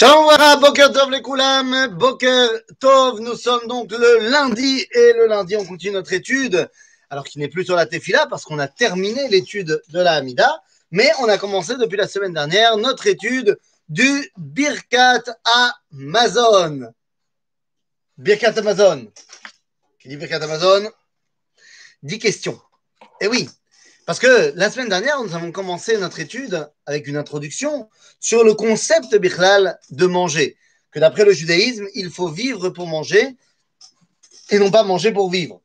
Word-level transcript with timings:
Shalom 0.00 0.28
Boker 0.60 0.92
Tov 0.92 1.10
les 1.10 1.20
Koulam, 1.20 1.88
Boker 1.88 2.48
Tov, 2.78 3.18
nous 3.18 3.34
sommes 3.34 3.66
donc 3.66 3.90
le 3.90 4.30
lundi 4.30 4.86
et 4.92 5.12
le 5.14 5.26
lundi 5.26 5.56
on 5.56 5.64
continue 5.64 5.94
notre 5.94 6.12
étude, 6.12 6.70
alors 7.10 7.24
qu'il 7.24 7.40
n'est 7.40 7.48
plus 7.48 7.64
sur 7.64 7.74
la 7.74 7.84
Tefila 7.84 8.28
parce 8.28 8.44
qu'on 8.44 8.60
a 8.60 8.68
terminé 8.68 9.26
l'étude 9.26 9.82
de 9.88 9.98
la 9.98 10.12
Hamida, 10.12 10.62
mais 10.92 11.10
on 11.18 11.28
a 11.28 11.36
commencé 11.36 11.76
depuis 11.76 11.96
la 11.96 12.06
semaine 12.06 12.32
dernière 12.32 12.76
notre 12.76 13.08
étude 13.08 13.58
du 13.88 14.30
Birkat 14.36 15.24
Amazon. 15.90 16.92
Birkat 18.18 18.56
Amazon. 18.56 19.10
Qui 19.98 20.06
dit 20.06 20.16
Birkat 20.16 20.44
Amazon 20.44 20.88
Dix 22.04 22.20
questions. 22.20 22.60
Eh 23.20 23.26
oui, 23.26 23.48
parce 24.08 24.20
que 24.20 24.54
la 24.56 24.70
semaine 24.70 24.88
dernière, 24.88 25.22
nous 25.22 25.34
avons 25.34 25.52
commencé 25.52 25.98
notre 25.98 26.18
étude 26.18 26.66
avec 26.86 27.06
une 27.08 27.18
introduction 27.18 27.90
sur 28.20 28.42
le 28.42 28.54
concept 28.54 29.14
bichlal 29.14 29.78
de 29.90 30.06
manger. 30.06 30.56
Que 30.90 30.98
d'après 30.98 31.26
le 31.26 31.32
judaïsme, 31.32 31.86
il 31.92 32.08
faut 32.08 32.30
vivre 32.30 32.70
pour 32.70 32.86
manger 32.86 33.36
et 34.48 34.58
non 34.58 34.70
pas 34.70 34.82
manger 34.82 35.12
pour 35.12 35.30
vivre. 35.30 35.60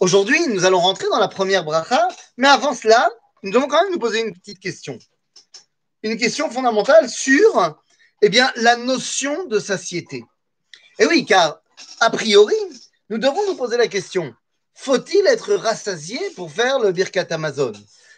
Aujourd'hui, 0.00 0.44
nous 0.48 0.64
allons 0.64 0.80
rentrer 0.80 1.06
dans 1.08 1.20
la 1.20 1.28
première 1.28 1.62
bracha, 1.62 2.08
mais 2.36 2.48
avant 2.48 2.74
cela, 2.74 3.08
nous 3.44 3.52
devons 3.52 3.68
quand 3.68 3.80
même 3.84 3.92
nous 3.92 4.00
poser 4.00 4.22
une 4.22 4.34
petite 4.34 4.58
question. 4.58 4.98
Une 6.02 6.16
question 6.16 6.50
fondamentale 6.50 7.08
sur 7.08 7.78
eh 8.22 8.28
bien, 8.28 8.52
la 8.56 8.74
notion 8.74 9.46
de 9.46 9.60
satiété. 9.60 10.24
Et 10.98 11.06
oui, 11.06 11.24
car 11.24 11.60
a 12.00 12.10
priori, 12.10 12.56
nous 13.08 13.18
devons 13.18 13.46
nous 13.46 13.54
poser 13.54 13.76
la 13.76 13.86
question 13.86 14.34
faut-il 14.74 15.26
être 15.26 15.54
rassasié 15.54 16.18
pour 16.36 16.50
faire 16.50 16.78
le 16.78 16.92
Birkat 16.92 17.26
Amazon? 17.30 17.72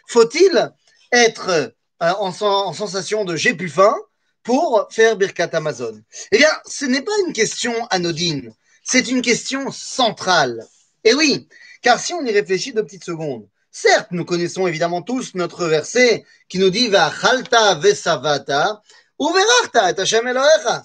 Faut-il 0.07 0.73
être 1.11 1.49
euh, 1.49 1.67
en, 1.99 2.33
en, 2.41 2.73
sensation 2.73 3.25
de 3.25 3.35
j'ai 3.35 3.53
plus 3.53 3.69
faim 3.69 3.95
pour 4.43 4.87
faire 4.89 5.15
Birkat 5.15 5.49
Amazon? 5.53 6.01
Eh 6.31 6.37
bien, 6.37 6.49
ce 6.65 6.85
n'est 6.85 7.01
pas 7.01 7.17
une 7.25 7.33
question 7.33 7.73
anodine, 7.89 8.53
c'est 8.83 9.07
une 9.07 9.21
question 9.21 9.71
centrale. 9.71 10.65
Et 11.03 11.13
oui, 11.13 11.47
car 11.81 11.99
si 11.99 12.13
on 12.13 12.25
y 12.25 12.31
réfléchit 12.31 12.73
deux 12.73 12.83
petites 12.83 13.05
secondes, 13.05 13.47
certes, 13.71 14.07
nous 14.11 14.25
connaissons 14.25 14.67
évidemment 14.67 15.01
tous 15.01 15.35
notre 15.35 15.65
verset 15.65 16.25
qui 16.49 16.59
nous 16.59 16.69
dit 16.69 16.87
Va 16.87 17.11
chalta 17.11 17.75
vesavata 17.75 18.81
uverachta 19.19 19.91
et 19.91 20.29
Elohecha. 20.29 20.83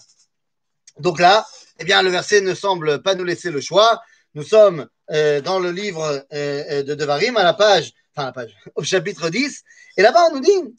Donc 0.99 1.19
là, 1.19 1.47
eh 1.79 1.85
bien, 1.85 2.03
le 2.03 2.11
verset 2.11 2.41
ne 2.41 2.55
semble 2.55 3.03
pas 3.03 3.15
nous 3.15 3.25
laisser 3.25 3.51
le 3.51 3.61
choix. 3.61 4.01
Nous 4.35 4.43
sommes 4.43 4.89
euh, 5.11 5.41
dans 5.41 5.59
le 5.59 5.71
livre 5.71 6.03
euh, 6.33 6.65
euh, 6.71 6.83
de 6.83 6.95
Devarim, 6.95 7.37
à 7.37 7.45
la 7.45 7.53
page, 7.53 7.93
enfin 8.15 8.27
la 8.27 8.33
page, 8.33 8.57
au 8.75 8.83
chapitre 8.83 9.29
10, 9.29 9.63
et 9.99 10.03
là-bas 10.03 10.29
on 10.31 10.37
nous 10.37 10.41
dit 10.41 10.75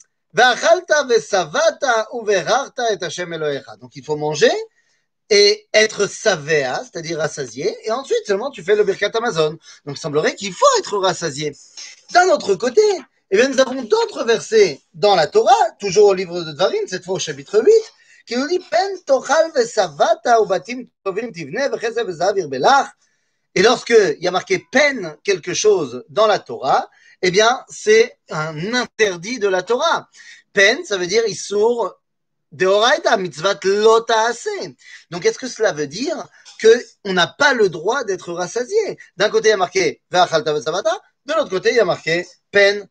donc 3.80 3.94
il 3.94 4.04
faut 4.04 4.16
manger 4.16 4.50
et 5.30 5.68
être 5.72 6.08
savéa, 6.08 6.82
c'est-à-dire 6.82 7.18
rassasié, 7.18 7.72
et 7.84 7.92
ensuite 7.92 8.26
seulement 8.26 8.50
tu 8.50 8.64
fais 8.64 8.74
le 8.74 8.82
Birkat 8.82 9.12
Amazon. 9.14 9.50
Donc 9.86 9.96
il 9.96 10.00
semblerait 10.00 10.34
qu'il 10.34 10.52
faut 10.52 10.66
être 10.80 10.98
rassasié. 10.98 11.52
D'un 12.12 12.28
autre 12.30 12.56
côté, 12.56 12.82
eh 13.30 13.36
bien, 13.36 13.48
nous 13.48 13.60
avons 13.60 13.82
d'autres 13.82 14.24
versets 14.24 14.80
dans 14.92 15.14
la 15.14 15.28
Torah, 15.28 15.70
toujours 15.78 16.08
au 16.08 16.14
livre 16.14 16.42
de 16.42 16.50
Devarim, 16.50 16.86
cette 16.88 17.04
fois 17.04 17.14
au 17.14 17.18
chapitre 17.20 17.62
8, 17.64 17.72
qui 18.26 18.36
nous 18.36 18.48
dit 18.48 18.60
et 23.54 23.62
lorsqu'il 23.62 24.16
y 24.20 24.28
a 24.28 24.30
marqué 24.30 24.58
peine 24.70 25.16
quelque 25.22 25.54
chose 25.54 26.04
dans 26.08 26.26
la 26.26 26.38
Torah, 26.38 26.88
eh 27.22 27.30
bien, 27.30 27.64
c'est 27.68 28.18
un 28.30 28.74
interdit 28.74 29.38
de 29.38 29.48
la 29.48 29.62
Torah. 29.62 30.08
Peine, 30.52 30.84
ça 30.84 30.96
veut 30.96 31.06
dire 31.06 31.26
isur 31.26 31.94
deoraita, 32.52 33.16
mitzvat 33.16 33.58
lotaase. 33.64 34.48
Donc, 35.10 35.24
est-ce 35.24 35.38
que 35.38 35.48
cela 35.48 35.72
veut 35.72 35.86
dire 35.86 36.28
qu'on 36.60 37.12
n'a 37.12 37.26
pas 37.26 37.54
le 37.54 37.68
droit 37.68 38.04
d'être 38.04 38.32
rassasié? 38.32 38.98
D'un 39.16 39.30
côté, 39.30 39.48
il 39.48 39.52
y 39.52 39.54
a 39.54 39.56
marqué 39.56 40.02
ve'achalta 40.10 40.52
ve'savata, 40.52 41.00
de 41.26 41.34
l'autre 41.34 41.50
côté, 41.50 41.70
il 41.70 41.76
y 41.76 41.80
a 41.80 41.84
marqué 41.84 42.26
peine, 42.50 42.86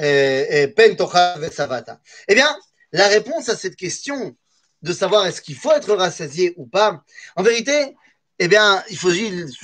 euh, 0.00 0.66
peine 0.68 0.96
tocha 0.96 1.38
ve'savata. 1.38 2.00
Eh 2.28 2.34
bien, 2.34 2.56
la 2.92 3.08
réponse 3.08 3.48
à 3.48 3.56
cette 3.56 3.76
question 3.76 4.36
de 4.82 4.92
savoir 4.92 5.26
est-ce 5.26 5.40
qu'il 5.40 5.56
faut 5.56 5.72
être 5.72 5.94
rassasié 5.94 6.54
ou 6.56 6.66
pas, 6.66 7.02
en 7.36 7.42
vérité, 7.42 7.96
eh 8.38 8.48
bien, 8.48 8.82
il 8.90 8.96
faut 8.96 9.10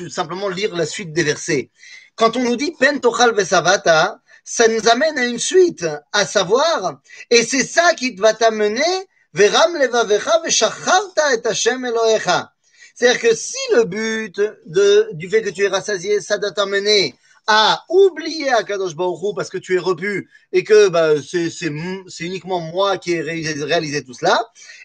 simplement 0.09 0.49
lire 0.49 0.75
la 0.75 0.87
suite 0.87 1.13
des 1.13 1.23
versets. 1.23 1.71
Quand 2.15 2.37
on 2.37 2.45
nous 2.45 2.57
dit 2.57 2.73
Pentochal 2.79 3.35
Vesavata, 3.35 4.21
ça 4.45 4.69
nous 4.69 4.89
amène 4.89 5.19
à 5.19 5.27
une 5.27 5.39
suite, 5.39 5.87
à 6.13 6.27
savoir, 6.27 7.01
et 7.31 7.45
c'est 7.45 7.65
ça 7.65 7.95
qui 7.95 8.15
va 8.17 8.35
t'amener 8.35 8.83
Veram 9.33 9.77
Levavecha 9.77 10.41
Veshacharta 10.45 11.35
et 11.35 11.47
Hashem 11.47 11.85
Elohecha. 11.85 12.53
C'est-à-dire 12.95 13.21
que 13.21 13.35
si 13.35 13.59
le 13.75 13.85
but 13.85 14.41
de, 14.67 15.09
du 15.13 15.31
fait 15.31 15.43
que 15.43 15.51
tu 15.51 15.65
es 15.65 15.69
rassasié, 15.69 16.21
ça 16.21 16.37
doit 16.37 16.51
t'amener 16.51 17.15
à 17.47 17.85
oublier 17.89 18.51
Akadosh 18.51 18.95
Baruch 18.95 19.35
parce 19.35 19.49
que 19.49 19.59
tu 19.59 19.75
es 19.75 19.79
repu 19.79 20.29
et 20.53 20.63
que 20.65 20.89
bah, 20.89 21.15
c'est 21.23 22.25
uniquement 22.25 22.61
moi 22.61 22.99
qui 22.99 23.13
ai 23.13 23.23
réalisé, 23.23 23.65
réalisé 23.65 24.05
tout 24.05 24.15
cela, 24.15 24.39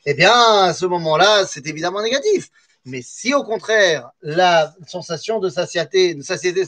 eh 0.05 0.13
bien, 0.13 0.31
à 0.31 0.73
ce 0.73 0.85
moment-là, 0.85 1.45
c'est 1.45 1.67
évidemment 1.67 2.01
négatif. 2.01 2.49
Mais 2.85 3.01
si 3.01 3.33
au 3.33 3.43
contraire, 3.43 4.09
la 4.21 4.73
sensation 4.87 5.39
de 5.39 5.49
satiété, 5.49 6.13
de 6.13 6.21
satiété 6.21 6.63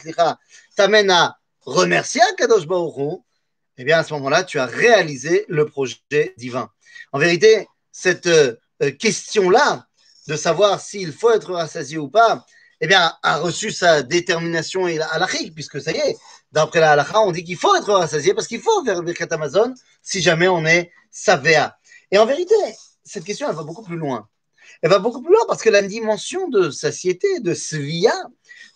t'amène 0.76 1.12
à 1.12 1.38
remercier 1.62 2.22
Kadosh 2.38 2.66
Baruch 2.66 3.22
eh 3.78 3.84
bien 3.84 4.00
à 4.00 4.04
ce 4.04 4.14
moment-là, 4.16 4.44
tu 4.44 4.60
as 4.60 4.66
réalisé 4.66 5.46
le 5.48 5.66
projet 5.68 6.34
divin. 6.38 6.72
En 7.12 7.20
vérité, 7.20 7.68
cette 7.92 8.28
euh, 8.28 8.56
question-là, 9.00 9.86
de 10.28 10.36
savoir 10.36 10.82
s'il 10.82 11.14
faut 11.14 11.32
être 11.32 11.54
rassasié 11.54 11.98
ou 11.98 12.10
pas, 12.10 12.46
eh 12.82 12.88
bien, 12.88 13.14
a 13.24 13.38
reçu 13.38 13.72
sa 13.72 14.04
détermination 14.04 14.88
et 14.88 14.98
la 14.98 15.08
halachique, 15.08 15.54
puisque 15.54 15.82
ça 15.82 15.92
y 15.92 15.98
est, 15.98 16.18
d'après 16.52 16.80
la 16.80 16.92
halakha, 16.92 17.20
on 17.22 17.32
dit 17.32 17.44
qu'il 17.44 17.58
faut 17.58 17.76
être 17.76 17.92
rassasié 17.92 18.34
parce 18.34 18.48
qu'il 18.48 18.62
faut 18.62 18.84
faire 18.84 19.02
Birkat 19.02 19.28
Amazon 19.32 19.74
si 20.02 20.22
jamais 20.22 20.48
on 20.48 20.66
est 20.66 20.92
savéa. 21.12 21.78
Et 22.12 22.18
en 22.18 22.26
vérité, 22.26 22.56
cette 23.04 23.24
question, 23.24 23.50
elle 23.50 23.56
va 23.56 23.64
beaucoup 23.64 23.84
plus 23.84 23.98
loin 23.98 24.28
elle 24.82 24.90
va 24.90 25.00
beaucoup 25.00 25.22
plus 25.22 25.34
loin 25.34 25.46
parce 25.48 25.62
que 25.62 25.70
la 25.70 25.82
dimension 25.82 26.48
de 26.50 26.70
satiété, 26.70 27.40
de 27.40 27.54
svia, 27.54 28.14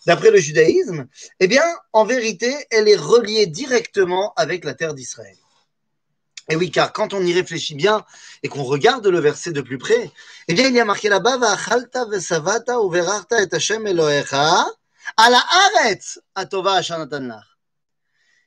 d'après 0.06 0.30
le 0.30 0.38
judaïsme, 0.38 1.06
eh 1.40 1.46
bien, 1.46 1.64
en 1.92 2.04
vérité, 2.04 2.54
elle 2.70 2.88
est 2.88 2.96
reliée 2.96 3.46
directement 3.46 4.32
avec 4.36 4.64
la 4.64 4.74
terre 4.74 4.94
d'Israël. 4.94 5.36
Et 6.50 6.56
oui, 6.56 6.70
car 6.70 6.92
quand 6.92 7.14
on 7.14 7.24
y 7.24 7.32
réfléchit 7.32 7.76
bien 7.76 8.04
et 8.42 8.48
qu'on 8.48 8.64
regarde 8.64 9.06
le 9.06 9.20
verset 9.20 9.52
de 9.52 9.60
plus 9.60 9.78
près, 9.78 10.10
eh 10.48 10.54
bien, 10.54 10.68
il 10.68 10.74
y 10.74 10.80
a 10.80 10.84
marqué 10.84 11.08
là-bas, 11.08 11.38
Va'achalta 11.38 12.06
vesavata 12.06 12.80
uverachta 12.80 13.42
et 13.42 13.48
Hashem 13.54 13.86
Elohecha 13.86 14.66
ala 15.16 15.44
aretz 15.76 16.18
atova 16.34 16.80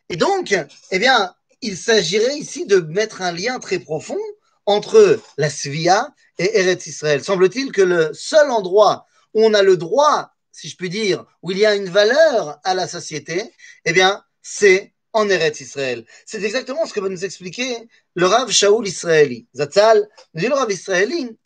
Et 0.09 0.17
donc, 0.17 0.53
eh 0.91 0.99
bien, 0.99 1.33
il 1.61 1.77
s'agirait 1.77 2.37
ici 2.37 2.65
de 2.65 2.79
mettre 2.79 3.21
un 3.21 3.31
lien 3.31 3.59
très 3.59 3.79
profond 3.79 4.19
entre 4.65 5.19
la 5.37 5.49
Svia 5.49 6.13
et 6.37 6.59
Eretz 6.59 6.87
Israël. 6.87 7.23
Semble-t-il 7.23 7.71
que 7.71 7.81
le 7.81 8.13
seul 8.13 8.49
endroit 8.51 9.05
où 9.33 9.43
on 9.43 9.53
a 9.53 9.61
le 9.61 9.77
droit, 9.77 10.31
si 10.51 10.69
je 10.69 10.75
puis 10.75 10.89
dire, 10.89 11.25
où 11.41 11.51
il 11.51 11.57
y 11.57 11.65
a 11.65 11.75
une 11.75 11.89
valeur 11.89 12.59
à 12.63 12.73
la 12.73 12.87
société, 12.87 13.53
eh 13.85 13.93
bien, 13.93 14.23
c'est 14.41 14.93
en 15.13 15.29
Eretz 15.29 15.61
Israël. 15.61 16.05
C'est 16.25 16.43
exactement 16.43 16.85
ce 16.85 16.93
que 16.93 16.99
va 16.99 17.09
nous 17.09 17.23
expliquer 17.23 17.87
le 18.15 18.25
Rav 18.25 18.51
Shaul 18.51 18.87
Israéli. 18.87 19.47
Zatzal 19.55 20.07
nous 20.33 20.41
dit 20.41 20.47
le 20.47 20.55
Rav 20.55 20.71
Israéli, 20.71 21.37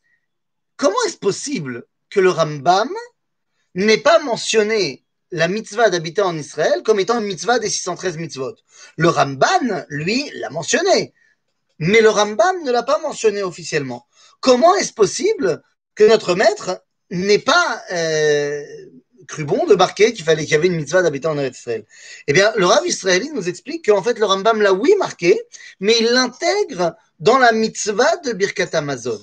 comment 0.75 0.97
est-ce 1.05 1.17
possible 1.17 1.85
que 2.09 2.19
le 2.19 2.31
Rambam 2.31 2.89
n'ait 3.75 3.99
pas 3.99 4.19
mentionné 4.19 5.05
la 5.31 5.47
mitzvah 5.47 5.91
d'habiter 5.91 6.23
en 6.23 6.35
Israël 6.35 6.81
comme 6.83 6.99
étant 6.99 7.19
une 7.19 7.27
mitzvah 7.27 7.59
des 7.59 7.69
613 7.69 8.17
mitzvot? 8.17 8.55
Le 8.97 9.09
Ramban, 9.09 9.85
lui, 9.89 10.31
l'a 10.33 10.49
mentionné 10.49 11.13
mais 11.79 12.01
le 12.01 12.09
Rambam 12.09 12.63
ne 12.63 12.71
l'a 12.71 12.83
pas 12.83 12.99
mentionné 12.99 13.41
officiellement. 13.41 14.05
Comment 14.39 14.75
est-ce 14.75 14.93
possible 14.93 15.61
que 15.95 16.03
notre 16.03 16.35
maître 16.35 16.83
n'ait 17.09 17.39
pas 17.39 17.81
euh, 17.91 18.63
cru 19.27 19.45
bon 19.45 19.65
de 19.65 19.75
marquer 19.75 20.13
qu'il 20.13 20.25
fallait 20.25 20.43
qu'il 20.43 20.53
y 20.53 20.55
avait 20.55 20.67
une 20.67 20.75
mitzvah 20.75 21.01
d'habiter 21.01 21.27
en 21.27 21.39
Israël? 21.39 21.85
Eh 22.27 22.33
bien, 22.33 22.51
le 22.55 22.65
Rav 22.65 22.85
israélien 22.85 23.31
nous 23.33 23.49
explique 23.49 23.85
qu'en 23.85 24.03
fait, 24.03 24.19
le 24.19 24.25
Rambam 24.25 24.61
l'a 24.61 24.73
oui 24.73 24.93
marqué, 24.97 25.41
mais 25.79 25.95
il 25.99 26.07
l'intègre 26.07 26.95
dans 27.19 27.37
la 27.37 27.51
mitzvah 27.51 28.17
de 28.17 28.33
Birkat 28.33 28.69
Amazon. 28.73 29.19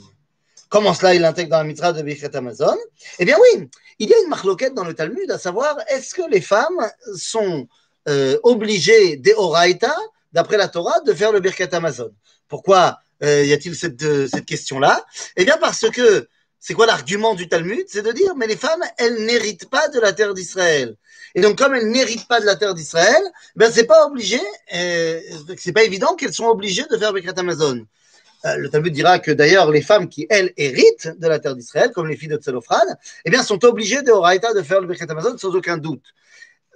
Comment 0.68 0.94
cela, 0.94 1.14
il 1.14 1.20
l'intègre 1.20 1.50
dans 1.50 1.58
la 1.58 1.64
mitzvah 1.64 1.92
de 1.92 2.02
Birkat 2.02 2.36
Amazon? 2.36 2.76
Eh 3.18 3.24
bien 3.24 3.36
oui, 3.40 3.68
il 3.98 4.10
y 4.10 4.14
a 4.14 4.20
une 4.22 4.28
marloquette 4.28 4.74
dans 4.74 4.84
le 4.84 4.94
Talmud 4.94 5.30
à 5.30 5.38
savoir, 5.38 5.78
est-ce 5.88 6.14
que 6.14 6.28
les 6.28 6.40
femmes 6.40 6.90
sont 7.14 7.68
euh, 8.08 8.38
obligées 8.42 9.16
des 9.16 9.34
Horaïta, 9.34 9.96
d'après 10.36 10.56
la 10.56 10.68
Torah, 10.68 11.00
de 11.00 11.12
faire 11.12 11.32
le 11.32 11.40
Birkat 11.40 11.70
Amazon 11.72 12.12
pourquoi 12.48 12.98
euh, 13.22 13.44
y 13.44 13.52
a-t-il 13.52 13.74
cette, 13.74 14.02
euh, 14.02 14.28
question-là? 14.46 15.04
Eh 15.36 15.44
bien 15.44 15.56
parce 15.58 15.88
que 15.90 16.28
c'est 16.60 16.74
quoi 16.74 16.86
l'argument 16.86 17.34
du 17.34 17.48
Talmud? 17.48 17.84
C'est 17.88 18.02
de 18.02 18.12
dire, 18.12 18.34
mais 18.36 18.46
les 18.46 18.56
femmes, 18.56 18.82
elles 18.98 19.24
n'héritent 19.24 19.70
pas 19.70 19.88
de 19.88 20.00
la 20.00 20.12
terre 20.12 20.34
d'Israël. 20.34 20.96
Et 21.34 21.40
donc, 21.40 21.58
comme 21.58 21.74
elles 21.74 21.88
n'héritent 21.88 22.28
pas 22.28 22.40
de 22.40 22.46
la 22.46 22.56
terre 22.56 22.74
d'Israël, 22.74 23.22
ben 23.56 23.70
c'est 23.72 23.84
pas 23.84 24.06
obligé, 24.06 24.40
euh, 24.74 25.20
c'est 25.58 25.72
pas 25.72 25.84
évident 25.84 26.14
qu'elles 26.14 26.32
sont 26.32 26.46
obligées 26.46 26.84
de 26.90 26.96
faire 26.96 27.12
Bekrat 27.12 27.34
Amazon. 27.36 27.86
euh, 28.44 28.56
le 28.56 28.68
Talmud 28.70 28.92
dira 28.92 29.18
que 29.18 29.30
d'ailleurs 29.30 29.70
les 29.70 29.82
femmes 29.82 30.08
qui, 30.08 30.26
elles, 30.30 30.52
héritent 30.56 31.10
de 31.18 31.28
la 31.28 31.38
terre 31.38 31.54
d'Israël, 31.54 31.90
comme 31.94 32.08
les 32.08 32.16
filles 32.16 32.28
de 32.28 32.36
Tselophrad, 32.36 32.88
eh 33.24 33.30
bien, 33.30 33.42
sont 33.42 33.64
obligées 33.64 34.02
de 34.02 34.10
Horaïta 34.10 34.54
de 34.54 34.62
faire 34.62 34.80
le 34.80 34.86
Birkat 34.86 35.06
Amazon 35.08 35.36
sans 35.36 35.54
aucun 35.54 35.78
doute. 35.78 36.04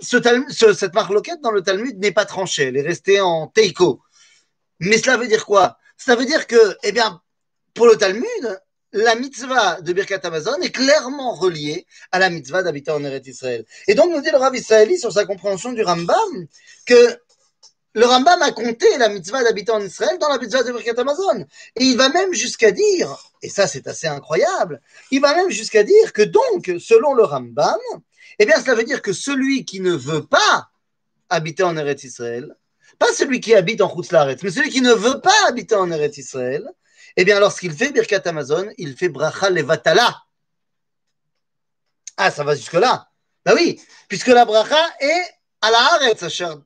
Ce, 0.01 0.17
ce, 0.49 0.73
cette 0.73 0.93
dans 0.93 1.51
le 1.51 1.63
Talmud 1.63 1.99
n'est 1.99 2.13
pas 2.13 2.25
tranchée, 2.25 2.65
elle 2.65 2.77
est 2.77 2.83
restée 2.83 3.21
en 3.21 3.49
teiko. 3.49 4.01
Mais 4.81 4.99
cela 4.99 5.17
veut 5.17 5.29
dire 5.29 5.45
quoi? 5.45 5.77
Cela 5.99 6.17
veut 6.17 6.25
dire 6.25 6.47
que, 6.47 6.77
eh 6.83 6.93
bien, 6.93 7.21
pour 7.75 7.87
le 7.87 7.97
Talmud, 7.97 8.61
la 8.93 9.15
mitzvah 9.15 9.81
de 9.81 9.93
Birkat 9.93 10.21
Amazon 10.25 10.59
est 10.63 10.73
clairement 10.73 11.35
reliée 11.35 11.87
à 12.11 12.19
la 12.19 12.31
mitzvah 12.31 12.63
d'habiter 12.63 12.91
en 12.91 13.05
Eretz 13.05 13.29
Israël. 13.29 13.65
Et 13.87 13.95
donc, 13.95 14.11
nous 14.11 14.21
dit 14.21 14.31
le 14.31 14.39
Rav 14.39 14.57
Israëli 14.57 14.99
sur 14.99 15.13
sa 15.13 15.25
compréhension 15.25 15.73
du 15.73 15.83
Rambam 15.83 16.47
que 16.87 17.19
le 17.93 18.07
Rambam 18.07 18.41
a 18.43 18.53
compté 18.53 18.87
la 18.99 19.09
mitzvah 19.09 19.43
d'habiter 19.45 19.73
en 19.73 19.81
Israël 19.81 20.19
dans 20.19 20.29
la 20.29 20.39
mitzvah 20.39 20.63
de 20.63 20.73
Birkat 20.73 21.01
Amazon. 21.01 21.45
Et 21.77 21.85
il 21.85 21.97
va 21.97 22.09
même 22.09 22.33
jusqu'à 22.33 22.73
dire, 22.73 23.17
et 23.43 23.49
ça 23.49 23.67
c'est 23.67 23.87
assez 23.87 24.07
incroyable, 24.07 24.81
il 25.11 25.21
va 25.21 25.35
même 25.35 25.51
jusqu'à 25.51 25.83
dire 25.83 26.13
que 26.13 26.23
donc, 26.23 26.73
selon 26.81 27.15
le 27.15 27.25
Rambam, 27.25 27.79
eh 28.43 28.47
bien, 28.47 28.59
cela 28.59 28.75
veut 28.75 28.85
dire 28.85 29.03
que 29.03 29.13
celui 29.13 29.67
qui 29.67 29.81
ne 29.81 29.93
veut 29.93 30.25
pas 30.25 30.71
habiter 31.29 31.63
en 31.63 31.77
Eretz 31.77 32.05
Israël, 32.05 32.57
pas 32.99 33.13
celui 33.13 33.39
qui 33.39 33.55
habite 33.55 33.83
en 33.83 33.95
Chutzlaret, 33.95 34.39
mais 34.43 34.51
celui 34.51 34.71
qui 34.71 34.81
ne 34.81 34.95
veut 34.95 35.21
pas 35.21 35.35
habiter 35.47 35.75
en 35.75 35.91
Eretz 35.91 36.17
Israël, 36.17 36.67
eh 37.17 37.25
bien, 37.27 37.39
lorsqu'il 37.39 37.73
fait 37.73 37.93
Birkat 37.93 38.23
Amazon, 38.25 38.67
il 38.79 38.97
fait 38.97 39.11
Bracha 39.11 39.51
Levatala. 39.51 40.23
Ah, 42.17 42.31
ça 42.31 42.43
va 42.43 42.55
jusque-là. 42.55 43.11
Ben 43.45 43.55
oui, 43.55 43.79
puisque 44.09 44.29
la 44.29 44.47
bracha 44.47 44.89
est 45.01 45.23
à 45.61 45.71
la 45.71 45.79
Haaretz, 45.79 46.27
cher. 46.29 46.57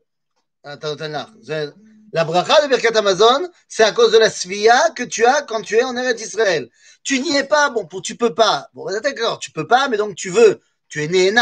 La 0.63 2.25
bracha 2.25 2.63
de 2.63 2.69
Birkat 2.69 2.97
Amazon, 2.97 3.49
c'est 3.67 3.83
à 3.83 3.91
cause 3.91 4.13
de 4.13 4.19
la 4.19 4.31
svia 4.31 4.91
que 4.91 5.03
tu 5.03 5.27
as 5.27 5.43
quand 5.43 5.63
tu 5.63 5.75
es 5.75 5.83
en 5.83 5.97
Eretz 5.97 6.23
Israël. 6.23 6.71
Tu 7.03 7.19
n'y 7.19 7.37
es 7.37 7.43
pas, 7.43 7.71
bon, 7.71 7.85
tu 8.01 8.15
peux 8.17 8.33
pas. 8.33 8.69
Bon, 8.75 8.87
d'accord, 9.01 9.41
tu 9.41 9.51
peux 9.51 9.67
pas, 9.67 9.89
mais 9.89 9.97
donc 9.97 10.15
tu 10.15 10.31
veux. 10.31 10.61
Tu 10.95 11.03
es 11.03 11.09
né. 11.09 11.35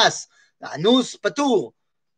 Anous. 0.62 1.18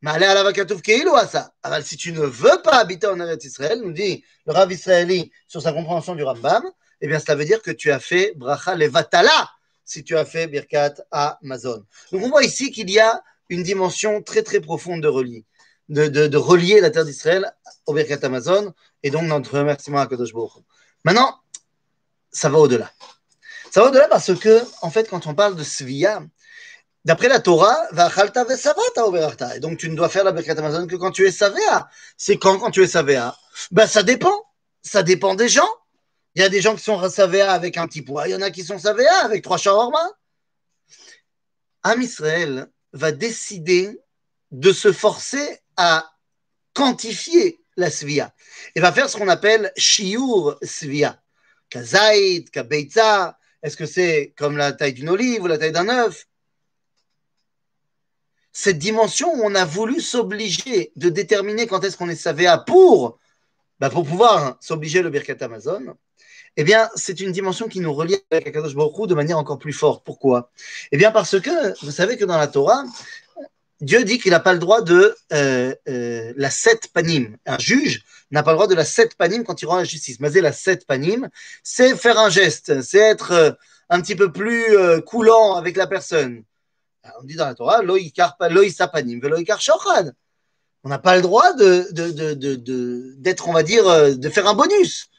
Mais 0.00 0.10
allez 0.12 0.26
à 0.26 0.40
vakatouf 0.44 0.80
à 1.16 1.26
ça. 1.26 1.52
Alors, 1.64 1.82
si 1.82 1.96
tu 1.96 2.12
ne 2.12 2.20
veux 2.20 2.62
pas 2.62 2.76
habiter 2.76 3.08
en 3.08 3.18
Eretz 3.18 3.44
Israël, 3.44 3.80
nous 3.82 3.90
dit 3.90 4.22
le 4.46 4.52
Rav 4.52 4.70
Israéli 4.70 5.32
sur 5.48 5.60
sa 5.60 5.72
compréhension 5.72 6.14
du 6.14 6.22
Rambam, 6.22 6.62
eh 7.00 7.08
bien, 7.08 7.18
cela 7.18 7.34
veut 7.34 7.44
dire 7.44 7.60
que 7.60 7.72
tu 7.72 7.90
as 7.90 7.98
fait 7.98 8.34
bracha 8.36 8.76
levatala 8.76 9.50
si 9.84 10.04
tu 10.04 10.16
as 10.16 10.24
fait 10.24 10.46
birkat 10.46 10.94
Amazon. 11.10 11.84
Donc, 12.12 12.22
on 12.22 12.28
voit 12.28 12.44
ici 12.44 12.70
qu'il 12.70 12.88
y 12.88 13.00
a 13.00 13.20
une 13.48 13.64
dimension 13.64 14.22
très, 14.22 14.44
très 14.44 14.60
profonde 14.60 15.02
de 15.02 15.08
relier, 15.08 15.44
de, 15.88 16.36
relier 16.36 16.80
la 16.80 16.90
terre 16.90 17.04
d'Israël 17.04 17.52
au 17.86 17.94
birkat 17.94 18.24
Amazon 18.24 18.72
et 19.02 19.10
donc 19.10 19.24
notre 19.24 19.58
remerciement 19.58 19.98
à 19.98 20.06
Kadosh 20.06 20.32
Baruch 20.32 20.52
Maintenant, 21.02 21.40
ça 22.30 22.48
va 22.48 22.58
au-delà. 22.58 22.92
Ça 23.72 23.80
va 23.80 23.88
au-delà 23.88 24.06
parce 24.06 24.32
que, 24.38 24.62
en 24.82 24.90
fait, 24.90 25.10
quand 25.10 25.26
on 25.26 25.34
parle 25.34 25.56
de 25.56 25.64
Svia, 25.64 26.22
D'après 27.04 27.28
la 27.28 27.38
Torah, 27.38 27.76
Vachalta 27.92 28.44
Vesavata 28.44 29.06
Oberachta. 29.06 29.56
Et 29.56 29.60
donc, 29.60 29.78
tu 29.78 29.90
ne 29.90 29.96
dois 29.96 30.08
faire 30.08 30.24
la 30.24 30.32
Birkat 30.32 30.56
Amazon 30.58 30.86
que 30.86 30.96
quand 30.96 31.10
tu 31.10 31.26
es 31.26 31.30
Savea. 31.30 31.88
C'est 32.16 32.38
quand, 32.38 32.58
quand 32.58 32.70
tu 32.70 32.82
es 32.82 32.86
Savea? 32.86 33.36
Ben, 33.70 33.86
ça 33.86 34.02
dépend. 34.02 34.44
Ça 34.82 35.02
dépend 35.02 35.34
des 35.34 35.48
gens. 35.48 35.68
Il 36.34 36.42
y 36.42 36.44
a 36.44 36.48
des 36.48 36.62
gens 36.62 36.74
qui 36.74 36.82
sont 36.82 37.08
Savea 37.08 37.52
avec 37.52 37.76
un 37.76 37.86
petit 37.86 38.02
poids. 38.02 38.26
Il 38.26 38.32
y 38.32 38.34
en 38.34 38.40
a 38.40 38.50
qui 38.50 38.64
sont 38.64 38.78
Savea 38.78 39.22
avec 39.22 39.44
trois 39.44 39.58
shawarma. 39.58 40.12
Am 41.82 42.00
Israël 42.00 42.68
va 42.94 43.12
décider 43.12 44.00
de 44.50 44.72
se 44.72 44.92
forcer 44.92 45.60
à 45.76 46.10
quantifier 46.72 47.60
la 47.76 47.90
Svia. 47.90 48.32
Il 48.74 48.82
va 48.82 48.92
faire 48.92 49.10
ce 49.10 49.16
qu'on 49.16 49.28
appelle 49.28 49.72
Shiur 49.76 50.58
Svia. 50.62 51.20
Kazaïd, 51.68 52.50
Kabeitza. 52.50 53.38
Est-ce 53.62 53.76
que 53.76 53.86
c'est 53.86 54.32
comme 54.38 54.56
la 54.56 54.72
taille 54.72 54.92
d'une 54.94 55.08
olive 55.10 55.42
ou 55.42 55.46
la 55.46 55.58
taille 55.58 55.72
d'un 55.72 55.88
œuf? 55.88 56.26
Cette 58.54 58.78
dimension 58.78 59.34
où 59.34 59.42
on 59.42 59.54
a 59.56 59.64
voulu 59.64 60.00
s'obliger 60.00 60.92
de 60.94 61.08
déterminer 61.10 61.66
quand 61.66 61.82
est-ce 61.84 61.96
qu'on 61.98 62.08
est 62.08 62.14
Savéa 62.14 62.56
pour, 62.56 63.18
bah 63.80 63.90
pour 63.90 64.06
pouvoir 64.06 64.56
s'obliger 64.60 65.02
le 65.02 65.10
Birkat 65.10 65.36
Amazon, 65.40 65.96
eh 66.56 66.62
bien, 66.62 66.88
c'est 66.94 67.20
une 67.20 67.32
dimension 67.32 67.66
qui 67.66 67.80
nous 67.80 67.92
relie 67.92 68.16
avec 68.30 68.46
Akadosh 68.46 68.76
Baruch 68.76 69.08
de 69.08 69.14
manière 69.16 69.38
encore 69.38 69.58
plus 69.58 69.72
forte. 69.72 70.06
Pourquoi? 70.06 70.52
Eh 70.92 70.96
bien, 70.96 71.10
parce 71.10 71.40
que 71.40 71.84
vous 71.84 71.90
savez 71.90 72.16
que 72.16 72.24
dans 72.24 72.38
la 72.38 72.46
Torah, 72.46 72.84
Dieu 73.80 74.04
dit 74.04 74.20
qu'il 74.20 74.30
n'a 74.30 74.38
pas 74.38 74.52
le 74.52 74.60
droit 74.60 74.80
de 74.80 75.16
euh, 75.32 75.74
euh, 75.88 76.32
la 76.36 76.50
sept 76.50 76.92
panim. 76.92 77.36
Un 77.46 77.58
juge 77.58 78.04
n'a 78.30 78.44
pas 78.44 78.52
le 78.52 78.56
droit 78.56 78.68
de 78.68 78.76
la 78.76 78.84
sept 78.84 79.16
panim 79.16 79.42
quand 79.42 79.62
il 79.62 79.66
rend 79.66 79.78
la 79.78 79.84
justice. 79.84 80.20
Mais 80.20 80.30
la 80.30 80.52
sept 80.52 80.86
panim, 80.86 81.28
c'est 81.64 81.96
faire 81.96 82.20
un 82.20 82.30
geste, 82.30 82.82
c'est 82.82 82.98
être 82.98 83.32
euh, 83.32 83.50
un 83.90 84.00
petit 84.00 84.14
peu 84.14 84.30
plus 84.30 84.64
coulant 85.04 85.56
avec 85.56 85.76
la 85.76 85.88
personne. 85.88 86.44
On 87.20 87.24
dit 87.24 87.36
dans 87.36 87.46
la 87.46 87.54
Torah, 87.54 87.80
On 90.82 90.88
n'a 90.88 90.98
pas 90.98 91.16
le 91.16 91.22
droit 91.22 91.52
de, 91.52 93.16
d'être, 93.18 93.48
on 93.48 93.52
va 93.52 93.62
dire, 93.62 93.86
euh, 93.86 94.14
de 94.14 94.28
faire 94.30 94.46
un 94.48 94.54
bonus. 94.54 95.10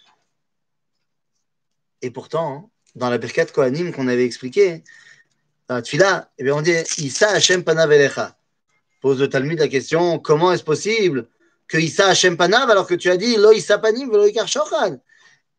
Et 2.01 2.09
pourtant, 2.11 2.71
dans 2.95 3.09
la 3.09 3.17
Birkat 3.17 3.45
Kohanim 3.47 3.91
qu'on 3.91 4.07
avait 4.07 4.25
expliqué, 4.25 4.83
dans 5.67 5.75
la 5.75 5.81
Tfila, 5.81 6.31
eh 6.37 6.43
bien 6.43 6.55
on 6.55 6.61
dit 6.61 6.73
Issa 6.97 7.29
Hashem 7.29 7.63
Panav 7.63 7.91
Elecha. 7.91 8.37
Pose 9.01 9.19
le 9.19 9.29
Talmud 9.29 9.59
la 9.59 9.67
question 9.67 10.19
comment 10.19 10.51
est-ce 10.51 10.63
possible 10.63 11.27
que 11.67 11.77
Issa 11.77 12.07
Hashem 12.07 12.37
Panav 12.37 12.69
alors 12.69 12.87
que 12.87 12.95
tu 12.95 13.09
as 13.09 13.17
dit 13.17 13.35
Lo 13.37 13.51
Issa 13.51 13.79
Panim 13.79 14.11
Velo 14.11 14.25
Ikar 14.25 14.47
Shochad? 14.47 14.99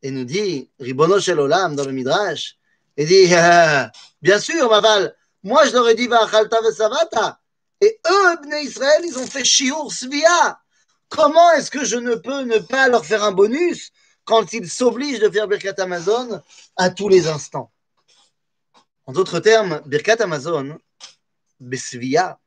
Et 0.02 0.10
nous 0.10 0.24
dit 0.24 0.70
Ribono 0.78 1.18
Shel 1.20 1.40
Olam 1.40 1.74
dans 1.74 1.84
le 1.84 1.92
Midrash. 1.92 2.56
Et 2.96 3.04
dit 3.04 3.26
Bien 4.22 4.38
sûr, 4.38 4.70
Maval, 4.70 5.14
moi, 5.46 5.64
je 5.64 5.72
leur 5.72 5.88
ai 5.88 5.94
dit 5.94 6.08
Va'achalta 6.08 6.60
Vesavata. 6.60 7.38
Et 7.80 8.00
eux, 8.04 8.36
Bnei 8.42 8.64
Israël, 8.64 9.02
ils 9.04 9.16
ont 9.16 9.26
fait 9.26 9.44
Shiur 9.44 9.92
Svia. 9.92 10.60
Comment 11.08 11.52
est-ce 11.52 11.70
que 11.70 11.84
je 11.84 11.94
ne 11.96 12.16
peux 12.16 12.42
ne 12.42 12.58
pas 12.58 12.88
leur 12.88 13.06
faire 13.06 13.22
un 13.22 13.30
bonus 13.30 13.92
quand 14.24 14.52
ils 14.52 14.68
s'obligent 14.68 15.20
de 15.20 15.30
faire 15.30 15.46
Birkat 15.46 15.74
Amazon 15.78 16.42
à 16.74 16.90
tous 16.90 17.08
les 17.08 17.28
instants? 17.28 17.70
En 19.06 19.12
d'autres 19.12 19.38
termes, 19.38 19.82
Birkat 19.86 20.16
Amazon, 20.20 20.80
Besvia, 21.60 22.40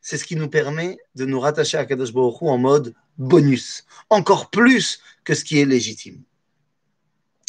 c'est 0.00 0.16
ce 0.16 0.24
qui 0.24 0.34
nous 0.34 0.48
permet 0.48 0.96
de 1.14 1.26
nous 1.26 1.40
rattacher 1.40 1.76
à 1.76 1.84
Kadosh 1.84 2.14
Baruch 2.14 2.40
en 2.40 2.56
mode 2.56 2.94
bonus, 3.18 3.84
encore 4.08 4.48
plus 4.48 5.00
que 5.24 5.34
ce 5.34 5.44
qui 5.44 5.60
est 5.60 5.66
légitime. 5.66 6.22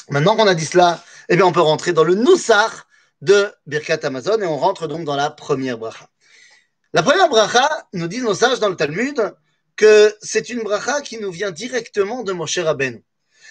Maintenant 0.09 0.36
qu'on 0.36 0.48
a 0.48 0.56
dit 0.56 0.65
cela, 0.65 1.01
eh 1.30 1.38
bien, 1.38 1.45
on 1.45 1.54
peut 1.54 1.61
rentrer 1.61 1.94
dans 1.94 2.04
le 2.04 2.16
Noussar 2.16 2.86
de 3.21 3.52
Birkat 3.66 4.00
Amazon 4.04 4.40
et 4.42 4.45
on 4.45 4.57
rentre 4.57 4.88
donc 4.88 5.06
dans 5.06 5.16
la 5.16 5.30
première 5.30 5.78
bracha. 5.78 6.07
La 6.94 7.04
première 7.04 7.30
bracha, 7.30 7.88
nous 7.94 8.07
disent 8.07 8.24
nos 8.24 8.33
sages 8.33 8.59
dans 8.59 8.69
le 8.69 8.76
Talmud, 8.76 9.33
que 9.76 10.16
c'est 10.21 10.50
une 10.50 10.64
bracha 10.64 11.02
qui 11.02 11.18
nous 11.19 11.31
vient 11.31 11.52
directement 11.52 12.24
de 12.24 12.31
Moshe 12.31 12.57
Rabbeinu. 12.57 13.04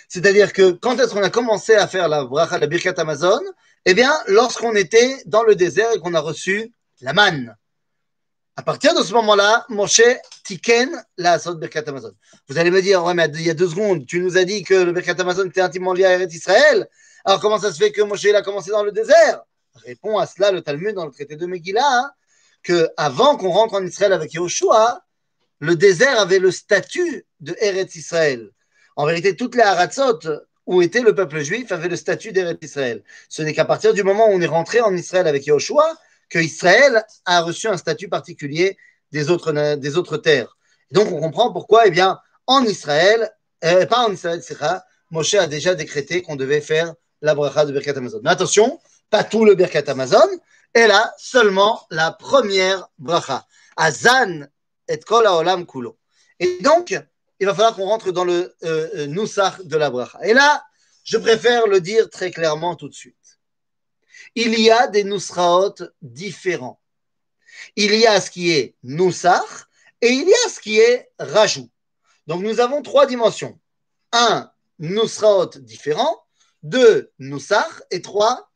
C'est-à-dire 0.08 0.52
que 0.52 0.70
quand 0.72 0.98
est-ce 0.98 1.12
qu'on 1.12 1.22
a 1.22 1.30
commencé 1.30 1.74
à 1.74 1.86
faire 1.86 2.08
la 2.08 2.24
bracha 2.24 2.58
de 2.58 2.66
Birkat 2.66 2.94
Amazon? 2.96 3.40
Eh 3.84 3.94
bien, 3.94 4.12
lorsqu'on 4.26 4.74
était 4.74 5.22
dans 5.26 5.44
le 5.44 5.54
désert 5.54 5.92
et 5.94 5.98
qu'on 5.98 6.14
a 6.14 6.20
reçu 6.20 6.72
la 7.00 7.12
manne. 7.12 7.56
À 8.56 8.62
partir 8.62 8.94
de 8.94 9.02
ce 9.02 9.12
moment-là, 9.12 9.66
Moshe 9.68 10.02
tiken 10.44 10.90
la 11.18 11.38
de 11.38 11.54
Birkat 11.54 11.84
Amazon. 11.86 12.12
Vous 12.48 12.58
allez 12.58 12.70
me 12.70 12.80
dire, 12.80 13.04
ouais, 13.04 13.14
mais 13.14 13.28
il 13.34 13.42
y 13.42 13.50
a 13.50 13.54
deux 13.54 13.68
secondes, 13.68 14.06
tu 14.06 14.18
nous 14.18 14.38
as 14.38 14.44
dit 14.44 14.64
que 14.64 14.74
le 14.74 14.92
Birkat 14.92 15.20
Amazon 15.20 15.44
était 15.44 15.60
intimement 15.60 15.92
lié 15.92 16.04
à 16.04 16.12
Eretz 16.14 16.34
Israël. 16.34 16.88
Alors 17.24 17.40
comment 17.40 17.58
ça 17.58 17.72
se 17.72 17.78
fait 17.78 17.92
que 17.92 18.02
Moshe 18.02 18.24
a 18.24 18.42
commencé 18.42 18.70
dans 18.70 18.82
le 18.82 18.92
désert? 18.92 19.42
Répond 19.84 20.18
à 20.18 20.26
cela 20.26 20.50
le 20.50 20.62
Talmud 20.62 20.94
dans 20.94 21.06
le 21.06 21.12
traité 21.12 21.36
de 21.36 21.46
Megillah, 21.46 21.82
hein, 21.84 22.10
que 22.62 22.88
avant 22.96 23.36
qu'on 23.36 23.50
rentre 23.50 23.74
en 23.74 23.84
Israël 23.84 24.12
avec 24.12 24.34
Yahushua, 24.34 25.00
le 25.60 25.76
désert 25.76 26.18
avait 26.20 26.38
le 26.38 26.50
statut 26.50 27.24
de 27.40 27.56
Eretz 27.60 27.94
Israël. 27.94 28.50
En 28.96 29.06
vérité, 29.06 29.36
toutes 29.36 29.54
les 29.54 29.62
Haratzot 29.62 30.20
où 30.66 30.82
était 30.82 31.00
le 31.00 31.14
peuple 31.14 31.40
juif 31.40 31.70
avaient 31.72 31.88
le 31.88 31.96
statut 31.96 32.32
d'Eretz 32.32 32.58
Israël. 32.62 33.02
Ce 33.28 33.42
n'est 33.42 33.54
qu'à 33.54 33.64
partir 33.64 33.94
du 33.94 34.02
moment 34.02 34.26
où 34.28 34.32
on 34.32 34.40
est 34.40 34.46
rentré 34.46 34.80
en 34.80 34.94
Israël 34.94 35.26
avec 35.26 35.46
Yahushua 35.46 35.96
que 36.28 36.40
Israël 36.40 37.04
a 37.24 37.40
reçu 37.42 37.68
un 37.68 37.76
statut 37.76 38.08
particulier 38.08 38.76
des 39.12 39.30
autres, 39.30 39.52
des 39.76 39.96
autres 39.96 40.16
terres. 40.16 40.58
Et 40.90 40.94
donc 40.94 41.10
on 41.12 41.20
comprend 41.20 41.52
pourquoi, 41.52 41.86
eh 41.86 41.90
bien, 41.90 42.18
en 42.46 42.64
Israël, 42.64 43.30
euh, 43.64 43.86
pas 43.86 44.06
en 44.06 44.12
Israël, 44.12 44.40
Moshe 45.10 45.34
a 45.34 45.46
déjà 45.46 45.76
décrété 45.76 46.22
qu'on 46.22 46.34
devait 46.34 46.60
faire 46.60 46.94
la 47.22 47.34
bracha 47.34 47.64
de 47.64 47.72
Birkat 47.72 47.96
Amazon. 47.96 48.20
Mais 48.24 48.30
attention, 48.30 48.80
pas 49.10 49.24
tout 49.24 49.44
le 49.44 49.54
Birkat 49.54 49.84
Amazon, 49.88 50.28
et 50.74 50.86
là 50.86 51.14
seulement 51.18 51.86
la 51.90 52.12
première 52.12 52.88
bracha. 52.98 53.46
Azan 53.76 54.46
et 54.88 54.98
kol 54.98 55.26
haolam 55.26 55.66
kulo. 55.66 55.98
Et 56.38 56.58
donc, 56.60 56.94
il 57.40 57.46
va 57.46 57.54
falloir 57.54 57.74
qu'on 57.74 57.86
rentre 57.86 58.12
dans 58.12 58.24
le 58.24 58.54
euh, 58.64 59.06
euh 59.06 59.62
de 59.64 59.76
la 59.76 59.90
bracha. 59.90 60.18
Et 60.22 60.34
là, 60.34 60.64
je 61.04 61.18
préfère 61.18 61.66
le 61.66 61.80
dire 61.80 62.10
très 62.10 62.30
clairement 62.30 62.74
tout 62.74 62.88
de 62.88 62.94
suite. 62.94 63.38
Il 64.34 64.58
y 64.58 64.70
a 64.70 64.86
des 64.88 65.04
nusraot 65.04 65.74
différents. 66.02 66.80
Il 67.74 67.94
y 67.94 68.06
a 68.06 68.20
ce 68.20 68.30
qui 68.30 68.50
est 68.50 68.74
nusach 68.82 69.66
et 70.00 70.08
il 70.08 70.28
y 70.28 70.32
a 70.32 70.48
ce 70.48 70.60
qui 70.60 70.78
est 70.78 71.10
rajout. 71.18 71.70
Donc 72.26 72.42
nous 72.42 72.60
avons 72.60 72.82
trois 72.82 73.06
dimensions. 73.06 73.58
Un 74.12 74.50
nusraot 74.78 75.58
différent, 75.60 76.24
deux 76.62 77.12
Noussar 77.18 77.82
et 77.90 78.02
trois 78.02 78.50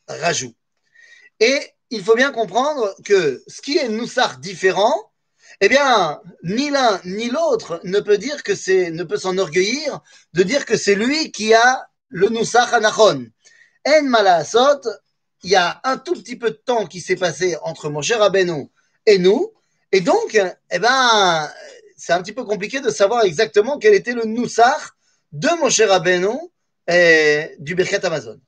Et 1.40 1.60
il 1.90 2.04
faut 2.04 2.14
bien 2.14 2.32
comprendre 2.32 2.94
que 3.04 3.42
ce 3.46 3.60
qui 3.60 3.78
est 3.78 3.88
Noussar 3.88 4.38
différent, 4.38 5.12
eh 5.60 5.68
bien, 5.68 6.20
ni 6.42 6.70
l'un 6.70 7.00
ni 7.04 7.28
l'autre 7.28 7.80
ne 7.84 8.00
peut 8.00 8.18
dire 8.18 8.42
que 8.42 8.54
c'est, 8.54 8.90
ne 8.90 9.04
peut 9.04 9.18
s'enorgueillir 9.18 10.00
de 10.32 10.42
dire 10.42 10.64
que 10.64 10.76
c'est 10.76 10.94
lui 10.94 11.32
qui 11.32 11.52
a 11.54 11.86
le 12.08 12.28
Noussar 12.28 12.72
Anachon. 12.74 13.26
En 13.86 14.02
Malasot, 14.02 14.82
il 15.42 15.50
y 15.50 15.56
a 15.56 15.80
un 15.84 15.98
tout 15.98 16.14
petit 16.14 16.36
peu 16.36 16.50
de 16.50 16.62
temps 16.64 16.86
qui 16.86 17.00
s'est 17.00 17.16
passé 17.16 17.56
entre 17.62 17.88
Moshe 17.88 18.12
Rabbeinu 18.12 18.68
et 19.06 19.18
nous, 19.18 19.52
et 19.92 20.00
donc, 20.00 20.40
eh 20.70 20.78
ben, 20.78 21.50
c'est 21.96 22.12
un 22.12 22.22
petit 22.22 22.32
peu 22.32 22.44
compliqué 22.44 22.80
de 22.80 22.90
savoir 22.90 23.24
exactement 23.24 23.78
quel 23.78 23.94
était 23.94 24.12
le 24.12 24.24
Noussar 24.24 24.96
de 25.32 25.48
Moshe 25.60 25.80
Rabbeinu 25.80 26.36
et 26.86 27.56
du 27.58 27.74
Birkat 27.74 28.04
Amazon. 28.04 28.40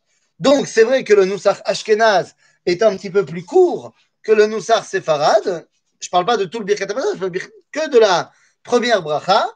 Donc, 0.42 0.66
c'est 0.66 0.82
vrai 0.82 1.04
que 1.04 1.14
le 1.14 1.25
Noussar 1.25 1.62
Ashkenaz 1.66 2.34
est 2.66 2.82
un 2.82 2.96
petit 2.96 3.11
peu 3.11 3.25
plus 3.25 3.44
court 3.44 3.94
que 4.25 4.32
le 4.32 4.46
Noussar 4.46 4.84
Sepharad. 4.84 5.68
Je 6.00 6.08
ne 6.08 6.11
parle 6.11 6.25
pas 6.26 6.37
de 6.37 6.46
tout 6.46 6.58
le 6.58 6.64
Birkat 6.64 6.88
je 6.88 7.16
parle 7.16 7.30
que 7.30 7.88
de 7.88 7.99
la 8.00 8.32
première 8.64 9.04
bracha. 9.04 9.46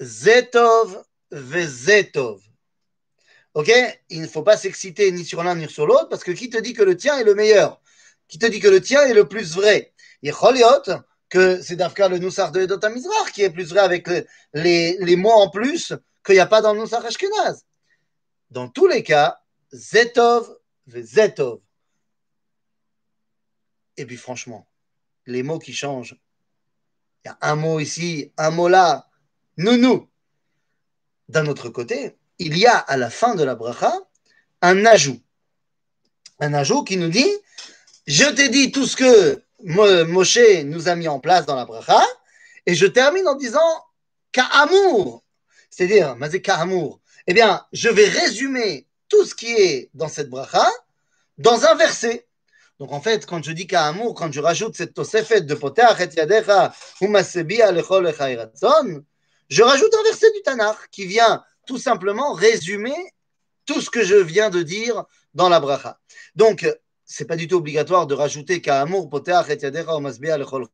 Zetov 0.00 1.04
Vezetov. 1.30 2.40
Ok? 3.52 3.70
Il 4.08 4.22
ne 4.22 4.26
faut 4.26 4.42
pas 4.42 4.56
s'exciter 4.56 5.12
ni 5.12 5.26
sur 5.26 5.42
l'un 5.44 5.56
ni 5.56 5.68
sur 5.68 5.86
l'autre 5.86 6.08
parce 6.08 6.24
que 6.24 6.32
qui 6.32 6.48
te 6.48 6.56
dit 6.56 6.72
que 6.72 6.82
le 6.82 6.96
tien 6.96 7.18
est 7.18 7.24
le 7.24 7.34
meilleur? 7.34 7.78
Qui 8.28 8.38
te 8.38 8.46
dit 8.46 8.60
que 8.60 8.68
le 8.68 8.80
tien 8.80 9.02
est 9.04 9.12
le 9.12 9.28
plus 9.28 9.54
vrai? 9.54 9.92
Yecholiot, 10.22 11.02
que 11.28 11.60
c'est 11.60 11.76
d'Afka 11.76 12.08
le 12.08 12.18
Noussar 12.18 12.50
de 12.50 12.62
Edot 12.62 12.80
Mizrach 12.88 13.30
qui 13.30 13.42
est 13.42 13.50
plus 13.50 13.68
vrai 13.68 13.80
avec 13.80 14.08
les, 14.54 14.96
les 14.98 15.16
mots 15.16 15.32
en 15.32 15.50
plus 15.50 15.92
qu'il 16.24 16.36
n'y 16.36 16.40
a 16.40 16.46
pas 16.46 16.62
dans 16.62 16.72
le 16.72 16.78
Noussar 16.80 17.04
Ashkenaz. 17.04 17.60
Dans 18.48 18.68
tous 18.68 18.86
les 18.86 19.02
cas, 19.02 19.38
Zetov 19.72 20.56
Zetov. 20.88 21.60
Et 23.96 24.06
puis 24.06 24.16
franchement, 24.16 24.68
les 25.26 25.42
mots 25.42 25.58
qui 25.58 25.72
changent. 25.72 26.16
Il 27.24 27.28
y 27.28 27.30
a 27.30 27.38
un 27.40 27.56
mot 27.56 27.80
ici, 27.80 28.32
un 28.36 28.50
mot 28.50 28.68
là, 28.68 29.08
nounou. 29.56 30.08
D'un 31.28 31.46
autre 31.46 31.68
côté, 31.70 32.16
il 32.38 32.56
y 32.56 32.66
a 32.66 32.76
à 32.76 32.96
la 32.96 33.10
fin 33.10 33.34
de 33.34 33.42
la 33.42 33.54
bracha 33.54 33.92
un 34.62 34.84
ajout. 34.86 35.20
Un 36.38 36.54
ajout 36.54 36.84
qui 36.84 36.96
nous 36.96 37.08
dit 37.08 37.30
Je 38.06 38.26
t'ai 38.26 38.48
dit 38.48 38.70
tout 38.70 38.86
ce 38.86 38.96
que 38.96 39.42
Moshe 40.04 40.38
nous 40.64 40.88
a 40.88 40.94
mis 40.94 41.08
en 41.08 41.18
place 41.18 41.46
dans 41.46 41.56
la 41.56 41.64
bracha, 41.64 42.00
et 42.66 42.74
je 42.74 42.86
termine 42.86 43.26
en 43.26 43.34
disant 43.34 43.84
Ka'amour. 44.32 45.24
C'est-à-dire, 45.70 46.16
Mazé 46.16 46.42
Ka'amour. 46.42 47.00
Eh 47.26 47.34
bien, 47.34 47.66
je 47.72 47.88
vais 47.88 48.08
résumer 48.08 48.86
tout 49.08 49.24
ce 49.24 49.34
qui 49.34 49.52
est 49.52 49.90
dans 49.94 50.08
cette 50.08 50.30
bracha 50.30 50.68
dans 51.38 51.64
un 51.64 51.74
verset. 51.74 52.26
Donc 52.78 52.92
en 52.92 53.00
fait, 53.00 53.26
quand 53.26 53.42
je 53.42 53.52
dis 53.52 53.66
Ka'amour, 53.66 54.14
quand 54.14 54.32
je 54.32 54.40
rajoute 54.40 54.76
cette 54.76 54.94
tosefet 54.94 55.42
de 55.42 55.54
Poteach 55.54 56.00
et 56.00 56.14
Yadecha, 56.16 56.74
Lechol 57.72 58.12
je 59.48 59.62
rajoute 59.62 59.94
un 59.94 60.02
verset 60.02 60.30
du 60.32 60.42
Tanakh 60.42 60.76
qui 60.90 61.06
vient 61.06 61.42
tout 61.66 61.78
simplement 61.78 62.32
résumer 62.32 62.94
tout 63.64 63.80
ce 63.80 63.90
que 63.90 64.04
je 64.04 64.16
viens 64.16 64.50
de 64.50 64.62
dire 64.62 65.04
dans 65.34 65.48
la 65.48 65.60
bracha. 65.60 65.98
Donc, 66.34 66.68
c'est 67.04 67.24
pas 67.24 67.36
du 67.36 67.46
tout 67.46 67.56
obligatoire 67.56 68.06
de 68.06 68.14
rajouter 68.14 68.60
Ka'amour, 68.60 69.08
Poteach 69.08 69.48
et 69.48 69.58
Yadecha, 69.62 69.96
Umasbia 69.96 70.36
Lechol 70.36 70.66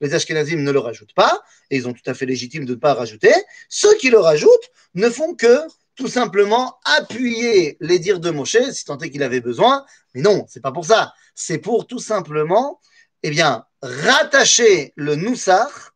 Les 0.00 0.14
Ashkenazim 0.14 0.62
ne 0.62 0.70
le 0.70 0.78
rajoutent 0.78 1.14
pas, 1.14 1.42
et 1.70 1.76
ils 1.76 1.88
ont 1.88 1.92
tout 1.92 2.02
à 2.06 2.14
fait 2.14 2.26
légitime 2.26 2.66
de 2.66 2.74
ne 2.74 2.78
pas 2.78 2.94
rajouter. 2.94 3.32
Ceux 3.68 3.94
qui 3.96 4.10
le 4.10 4.18
rajoutent 4.18 4.70
ne 4.94 5.08
font 5.08 5.34
que 5.34 5.60
tout 6.00 6.08
simplement 6.08 6.78
appuyer 6.84 7.76
les 7.80 7.98
dires 7.98 8.20
de 8.20 8.30
Moshe, 8.30 8.56
si 8.72 8.86
tant 8.86 8.96
est 8.98 9.10
qu'il 9.10 9.22
avait 9.22 9.42
besoin. 9.42 9.84
Mais 10.14 10.22
non, 10.22 10.46
c'est 10.48 10.62
pas 10.62 10.72
pour 10.72 10.86
ça. 10.86 11.12
C'est 11.34 11.58
pour 11.58 11.86
tout 11.86 11.98
simplement, 11.98 12.80
eh 13.22 13.28
bien, 13.28 13.66
rattacher 13.82 14.94
le 14.96 15.14
Noussar 15.14 15.94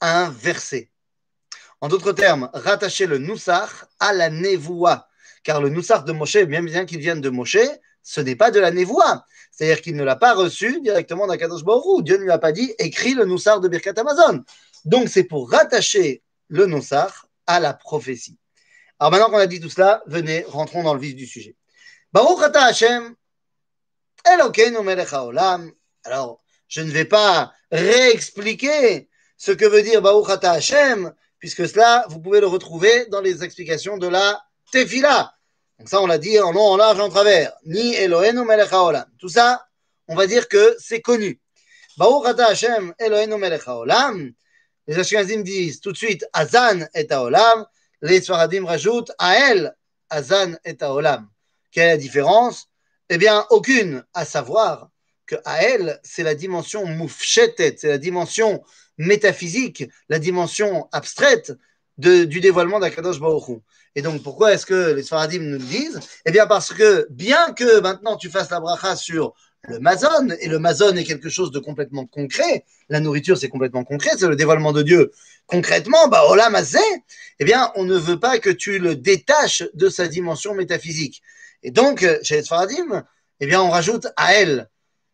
à 0.00 0.24
un 0.24 0.30
verset. 0.30 0.90
En 1.82 1.88
d'autres 1.88 2.12
termes, 2.12 2.48
rattacher 2.54 3.06
le 3.06 3.18
Noussar 3.18 3.86
à 4.00 4.14
la 4.14 4.30
Névoua. 4.30 5.08
Car 5.44 5.60
le 5.60 5.68
Noussar 5.68 6.04
de 6.04 6.12
Moshe, 6.12 6.38
bien 6.38 6.62
bien 6.62 6.86
qu'il 6.86 7.00
vienne 7.00 7.20
de 7.20 7.28
Moshe, 7.28 7.58
ce 8.02 8.22
n'est 8.22 8.36
pas 8.36 8.50
de 8.50 8.60
la 8.60 8.70
Névoua. 8.70 9.26
C'est-à-dire 9.50 9.82
qu'il 9.82 9.94
ne 9.94 10.04
l'a 10.04 10.16
pas 10.16 10.32
reçu 10.32 10.80
directement 10.80 11.26
d'Akadosh 11.26 11.64
Baruch 11.64 12.02
Dieu 12.02 12.16
ne 12.16 12.22
lui 12.22 12.30
a 12.30 12.38
pas 12.38 12.52
dit 12.52 12.72
écris 12.78 13.12
le 13.12 13.26
Noussar 13.26 13.60
de 13.60 13.68
Birkat 13.68 13.92
Amazon. 13.98 14.42
Donc 14.86 15.10
c'est 15.10 15.24
pour 15.24 15.50
rattacher 15.50 16.22
le 16.48 16.64
Noussar 16.64 17.26
à 17.46 17.60
la 17.60 17.74
prophétie. 17.74 18.38
Alors 19.00 19.12
maintenant 19.12 19.30
qu'on 19.30 19.38
a 19.38 19.46
dit 19.46 19.60
tout 19.60 19.70
cela, 19.70 20.02
venez, 20.06 20.44
rentrons 20.46 20.82
dans 20.82 20.92
le 20.92 21.00
vif 21.00 21.14
du 21.14 21.26
sujet. 21.26 21.56
Baruch 22.12 22.42
ata 22.42 22.64
Hashem, 22.64 23.14
Elokeinu 24.30 24.82
melech 24.82 25.14
haolam. 25.14 25.72
Alors, 26.04 26.42
je 26.68 26.82
ne 26.82 26.90
vais 26.90 27.06
pas 27.06 27.50
réexpliquer 27.72 29.08
ce 29.38 29.52
que 29.52 29.64
veut 29.64 29.80
dire 29.80 30.02
Baruch 30.02 30.28
ata 30.28 30.52
Hashem, 30.52 31.14
puisque 31.38 31.66
cela, 31.66 32.04
vous 32.10 32.20
pouvez 32.20 32.40
le 32.40 32.46
retrouver 32.46 33.06
dans 33.06 33.22
les 33.22 33.42
explications 33.42 33.96
de 33.96 34.06
la 34.06 34.38
Tefila. 34.70 35.32
Donc 35.78 35.88
ça, 35.88 36.02
on 36.02 36.06
l'a 36.06 36.18
dit 36.18 36.38
en 36.38 36.52
long, 36.52 36.72
en 36.72 36.76
large, 36.76 37.00
en 37.00 37.08
travers. 37.08 37.54
Ni 37.64 37.94
Eloheinu 37.94 38.44
melech 38.44 38.70
haolam. 38.70 39.06
Tout 39.18 39.30
ça, 39.30 39.66
on 40.08 40.14
va 40.14 40.26
dire 40.26 40.46
que 40.46 40.76
c'est 40.78 41.00
connu. 41.00 41.40
Baruch 41.96 42.26
ata 42.26 42.48
Hashem, 42.48 42.92
Eloheinu 42.98 43.38
melech 43.38 43.66
haolam. 43.66 44.30
Les 44.86 44.98
Ashkenazim 44.98 45.42
disent 45.42 45.80
tout 45.80 45.92
de 45.92 45.96
suite 45.96 46.26
Azan 46.34 46.80
et 46.92 47.10
haolam 47.10 47.64
les 48.02 48.20
Sfaradim 48.20 48.64
rajoutent 48.64 49.12
à 49.18 49.36
elle, 49.36 49.74
Azan 50.08 50.54
et 50.64 50.76
Olam. 50.82 51.28
Quelle 51.70 51.88
est 51.88 51.92
la 51.92 51.96
différence? 51.96 52.68
Eh 53.08 53.18
bien, 53.18 53.46
aucune, 53.50 54.04
à 54.14 54.24
savoir 54.24 54.90
que 55.26 55.36
à 55.44 55.62
elle, 55.62 56.00
c'est 56.02 56.22
la 56.22 56.34
dimension 56.34 56.86
moufchetet, 56.86 57.76
c'est 57.78 57.88
la 57.88 57.98
dimension 57.98 58.62
métaphysique, 58.98 59.84
la 60.08 60.18
dimension 60.18 60.88
abstraite 60.92 61.52
du 61.98 62.40
dévoilement 62.40 62.80
d'Akadosh 62.80 63.20
Baruch 63.20 63.60
Et 63.94 64.02
donc, 64.02 64.22
pourquoi 64.22 64.52
est-ce 64.52 64.66
que 64.66 64.92
les 64.92 65.02
Sfaradim 65.02 65.40
nous 65.40 65.58
le 65.58 65.64
disent? 65.64 66.00
Eh 66.24 66.30
bien, 66.30 66.46
parce 66.46 66.72
que 66.72 67.06
bien 67.10 67.52
que 67.52 67.80
maintenant 67.80 68.16
tu 68.16 68.30
fasses 68.30 68.50
la 68.50 68.60
bracha 68.60 68.96
sur 68.96 69.34
le 69.68 69.78
mazon, 69.78 70.28
et 70.40 70.48
le 70.48 70.58
mazon 70.58 70.96
est 70.96 71.04
quelque 71.04 71.28
chose 71.28 71.50
de 71.50 71.58
complètement 71.58 72.06
concret, 72.06 72.64
la 72.88 73.00
nourriture 73.00 73.36
c'est 73.36 73.48
complètement 73.48 73.84
concret, 73.84 74.10
c'est 74.18 74.26
le 74.26 74.36
dévoilement 74.36 74.72
de 74.72 74.82
Dieu. 74.82 75.12
Concrètement, 75.46 76.08
bah, 76.08 76.24
olam 76.28 76.56
eh 77.38 77.44
bien, 77.44 77.70
on 77.74 77.84
ne 77.84 77.96
veut 77.96 78.18
pas 78.18 78.38
que 78.38 78.50
tu 78.50 78.78
le 78.78 78.96
détaches 78.96 79.64
de 79.74 79.88
sa 79.88 80.08
dimension 80.08 80.54
métaphysique. 80.54 81.22
Et 81.62 81.70
donc, 81.70 82.06
chez 82.22 82.40
les 82.40 82.44
eh 83.40 83.46
bien, 83.46 83.60
on 83.60 83.70
rajoute 83.70 84.06
à 84.16 84.34
elle, 84.34 84.70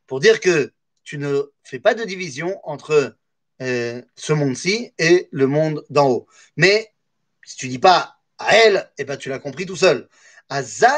pour 0.06 0.20
dire 0.20 0.40
que 0.40 0.72
tu 1.02 1.18
ne 1.18 1.42
fais 1.64 1.80
pas 1.80 1.94
de 1.94 2.04
division 2.04 2.60
entre 2.64 3.16
euh, 3.62 4.02
ce 4.14 4.32
monde-ci 4.32 4.92
et 4.98 5.28
le 5.32 5.46
monde 5.46 5.84
d'en 5.90 6.08
haut. 6.08 6.26
Mais, 6.56 6.92
si 7.44 7.56
tu 7.56 7.68
dis 7.68 7.78
pas 7.78 8.16
à 8.38 8.54
elle, 8.56 8.90
eh 8.98 9.04
bien, 9.04 9.16
tu 9.16 9.28
l'as 9.28 9.38
compris 9.38 9.66
tout 9.66 9.76
seul. 9.76 10.08
Azan 10.48 10.88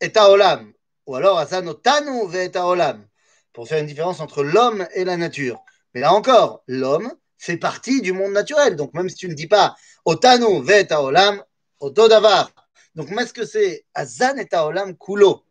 est 0.00 0.16
à 0.16 0.30
Olam 0.30 0.72
ou 1.08 1.16
alors 1.16 1.38
olam, 1.38 3.08
pour 3.54 3.66
faire 3.66 3.78
une 3.78 3.86
différence 3.86 4.20
entre 4.20 4.44
l'homme 4.44 4.86
et 4.92 5.04
la 5.04 5.16
nature. 5.16 5.64
Mais 5.94 6.00
là 6.00 6.12
encore, 6.12 6.62
l'homme 6.66 7.10
fait 7.38 7.56
partie 7.56 8.02
du 8.02 8.12
monde 8.12 8.32
naturel. 8.32 8.76
Donc 8.76 8.92
même 8.92 9.08
si 9.08 9.16
tu 9.16 9.26
ne 9.26 9.32
dis 9.32 9.46
pas 9.46 9.74
Otanu 10.04 10.44
olam, 10.44 11.42
otodavar. 11.80 12.52
Donc 12.94 13.10
est-ce 13.10 13.32
que 13.32 13.46
c'est 13.46 13.86
Azan 13.94 14.36
et 14.36 14.54
olam 14.54 14.98
kulo? 14.98 15.46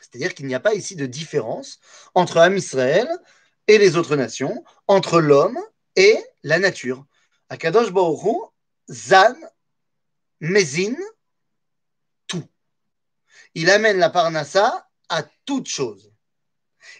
C'est-à-dire 0.00 0.34
qu'il 0.34 0.46
n'y 0.46 0.54
a 0.54 0.60
pas 0.60 0.74
ici 0.74 0.94
de 0.94 1.06
différence 1.06 1.80
entre 2.14 2.38
Am 2.38 2.56
Israël 2.56 3.08
et 3.66 3.76
les 3.76 3.96
autres 3.96 4.14
nations, 4.14 4.64
entre 4.86 5.20
l'homme 5.20 5.58
et 5.96 6.16
la 6.44 6.60
nature. 6.60 7.04
Akadosh 7.48 7.90
Baruch 7.90 8.52
Zan, 8.88 9.34
Mezin, 10.40 10.94
il 13.56 13.70
amène 13.70 13.96
la 13.96 14.10
parnassa 14.10 14.86
à 15.08 15.24
toute 15.46 15.66
chose. 15.66 16.12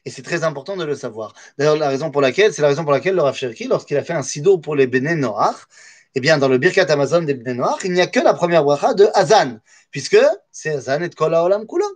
Et 0.07 0.11
c'est 0.11 0.23
très 0.23 0.43
important 0.43 0.77
de 0.77 0.85
le 0.85 0.95
savoir. 0.95 1.35
D'ailleurs, 1.59 1.77
la 1.77 1.89
raison 1.89 2.11
pour 2.11 2.23
laquelle, 2.23 2.55
c'est 2.55 2.63
la 2.63 2.69
raison 2.69 2.83
pour 2.83 2.93
laquelle 2.93 3.15
le 3.15 3.21
Rav 3.21 3.39
lorsqu'il 3.69 3.97
a 3.99 4.03
fait 4.03 4.15
un 4.15 4.23
sido 4.23 4.57
pour 4.57 4.75
les 4.75 4.87
Bene 4.87 5.15
Noach, 5.15 5.67
eh 6.15 6.21
bien, 6.21 6.39
dans 6.39 6.49
le 6.49 6.57
Birkat 6.57 6.91
Amazon 6.91 7.23
des 7.23 7.35
Bene 7.35 7.59
Noach, 7.59 7.85
il 7.85 7.93
n'y 7.93 8.01
a 8.01 8.07
que 8.07 8.21
la 8.21 8.33
première 8.33 8.65
bracha 8.65 8.95
de 8.95 9.07
Hazan, 9.13 9.61
puisque 9.91 10.17
c'est 10.51 10.71
Hazan 10.71 11.03
et 11.03 11.11
Kol 11.11 11.35
Haolam 11.35 11.67
Kula. 11.67 11.87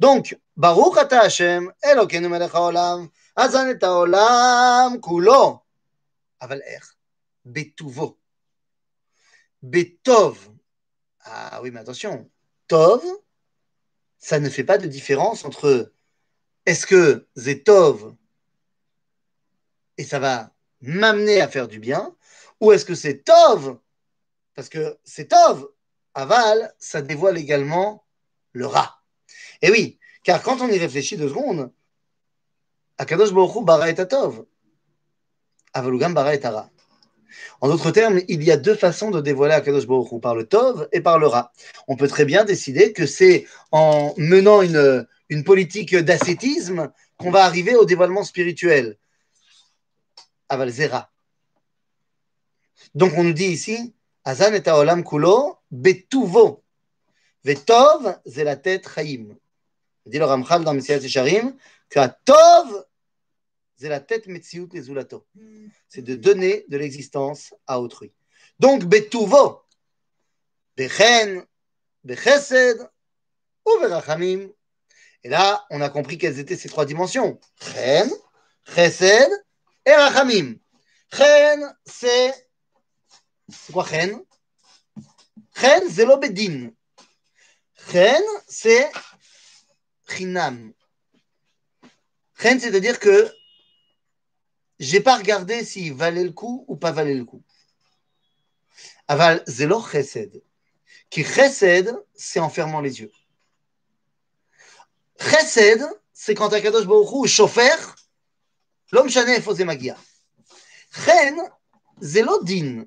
Donc, 0.00 0.36
Baruch 0.56 0.98
ata 0.98 1.20
Hashem, 1.20 1.72
Elokeinu 1.80 2.28
melech 2.28 2.52
haolam, 2.52 3.08
Hazan 3.36 3.68
et 3.68 3.82
haolam 3.82 5.00
kulo. 5.00 5.62
Aval 6.40 6.62
er, 6.66 6.82
betuvo. 7.44 8.18
Betov. 9.62 10.36
Ah 11.24 11.60
oui, 11.62 11.70
mais 11.70 11.80
attention. 11.80 12.28
Tov, 12.66 13.02
ça 14.18 14.40
ne 14.40 14.48
fait 14.48 14.64
pas 14.64 14.78
de 14.78 14.86
différence 14.86 15.44
entre 15.44 15.92
est-ce 16.66 16.86
que 16.86 17.26
Zetov 17.36 18.14
et 19.98 20.04
ça 20.04 20.18
va 20.18 20.54
m'amener 20.80 21.40
à 21.40 21.48
faire 21.48 21.68
du 21.68 21.80
bien, 21.80 22.14
ou 22.60 22.72
est-ce 22.72 22.84
que 22.84 22.94
c'est 22.94 23.24
Tov, 23.24 23.78
parce 24.54 24.68
que 24.68 24.98
c'est 25.04 25.28
Tov, 25.28 25.68
Aval, 26.14 26.74
ça 26.78 27.02
dévoile 27.02 27.36
également 27.36 28.06
le 28.52 28.66
rat. 28.66 29.02
Et 29.60 29.70
oui, 29.70 29.98
car 30.22 30.42
quand 30.42 30.60
on 30.60 30.68
y 30.68 30.78
réfléchit 30.78 31.16
deux 31.16 31.28
secondes, 31.28 31.72
Akadosh 32.96 33.32
Baruch 33.32 33.64
bara 33.64 33.90
et 33.90 34.00
atov, 34.00 34.46
avalugam 35.72 36.14
bara. 36.14 36.70
En 37.60 37.68
d'autres 37.68 37.90
termes, 37.90 38.20
il 38.28 38.42
y 38.42 38.50
a 38.50 38.56
deux 38.56 38.74
façons 38.74 39.10
de 39.10 39.20
dévoiler 39.20 39.54
Akadosh 39.54 39.86
Baruch 39.86 40.20
par 40.20 40.34
le 40.34 40.46
tov 40.46 40.88
et 40.92 41.00
par 41.00 41.18
le 41.18 41.26
rat. 41.26 41.52
On 41.86 41.96
peut 41.96 42.08
très 42.08 42.24
bien 42.24 42.44
décider 42.44 42.92
que 42.92 43.06
c'est 43.06 43.46
en 43.72 44.14
menant 44.16 44.62
une, 44.62 45.06
une 45.28 45.44
politique 45.44 45.94
d'ascétisme 45.94 46.90
qu'on 47.16 47.30
va 47.30 47.44
arriver 47.44 47.74
au 47.74 47.84
dévoilement 47.84 48.24
spirituel. 48.24 48.96
Aval 50.48 50.70
zera. 50.70 51.10
Donc 52.94 53.12
on 53.16 53.24
nous 53.24 53.32
dit 53.32 53.46
ici, 53.46 53.94
Azan 54.24 54.52
et 54.54 54.68
Olam 54.70 55.04
Kulo, 55.04 55.58
Betuvo. 55.70 56.62
Vetov, 57.44 58.18
c'est 58.26 58.44
la 58.44 58.56
tête 58.56 58.88
Chaim. 58.94 59.36
Dit 60.06 60.18
le 60.18 60.24
Ramchal 60.24 60.64
dans 60.64 60.74
Messias 60.74 61.00
que 61.90 62.00
Tov, 62.24 62.84
c'est 63.78 63.88
la 63.88 64.00
tête 64.00 64.26
Metziut 64.26 64.68
Nezulato. 64.72 65.26
C'est 65.88 66.02
de 66.02 66.16
donner 66.16 66.64
de 66.68 66.76
l'existence 66.76 67.54
à 67.66 67.80
autrui. 67.80 68.12
Donc 68.58 68.84
Betuvo, 68.84 69.62
Bechen, 70.76 71.44
Bechesed 72.02 72.78
ou 73.64 73.80
Berachamim. 73.80 74.48
Et 75.22 75.28
là, 75.28 75.64
on 75.70 75.80
a 75.80 75.90
compris 75.90 76.18
quelles 76.18 76.38
étaient 76.38 76.56
ces 76.56 76.68
trois 76.68 76.86
dimensions. 76.86 77.40
Chen, 77.60 78.10
Chesed 78.64 79.30
et 79.86 79.92
Rachamim. 79.92 80.56
Chen, 81.12 81.74
c'est 81.84 82.34
c'est 83.48 83.72
quoi 83.72 83.86
chen? 83.86 84.20
Chen, 85.54 85.82
c'est 85.88 86.04
l'obédine. 86.04 86.74
Chen, 87.90 88.22
c'est 88.46 88.90
chinam. 90.08 90.72
Chen, 92.40 92.60
c'est-à-dire 92.60 92.98
que 92.98 93.32
j'ai 94.78 95.00
pas 95.00 95.16
regardé 95.16 95.64
s'il 95.64 95.94
valait 95.94 96.24
le 96.24 96.32
coup 96.32 96.64
ou 96.68 96.76
pas 96.76 96.92
valait 96.92 97.14
le 97.14 97.24
coup. 97.24 97.42
Aval, 99.08 99.42
zelo 99.46 99.82
chesed. 99.82 100.42
Qui 101.10 101.24
chesed, 101.24 101.96
c'est 102.14 102.40
en 102.40 102.50
fermant 102.50 102.80
les 102.80 103.00
yeux. 103.00 103.12
Chesed, 105.18 105.82
c'est 106.12 106.34
quand 106.34 106.52
Akadosh 106.52 106.86
Baruch 106.86 107.08
Hu, 107.12 107.28
chauffeur, 107.28 107.96
l'homme 108.92 109.08
chané 109.08 109.40
faisait 109.40 109.64
magia. 109.64 109.96
Chen, 110.92 111.36
zelo 112.00 112.42
din. 112.42 112.84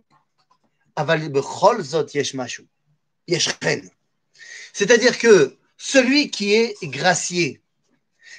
C'est-à-dire 4.73 5.17
que 5.17 5.57
celui 5.77 6.29
qui 6.29 6.53
est 6.53 6.75
gracié, 6.83 7.61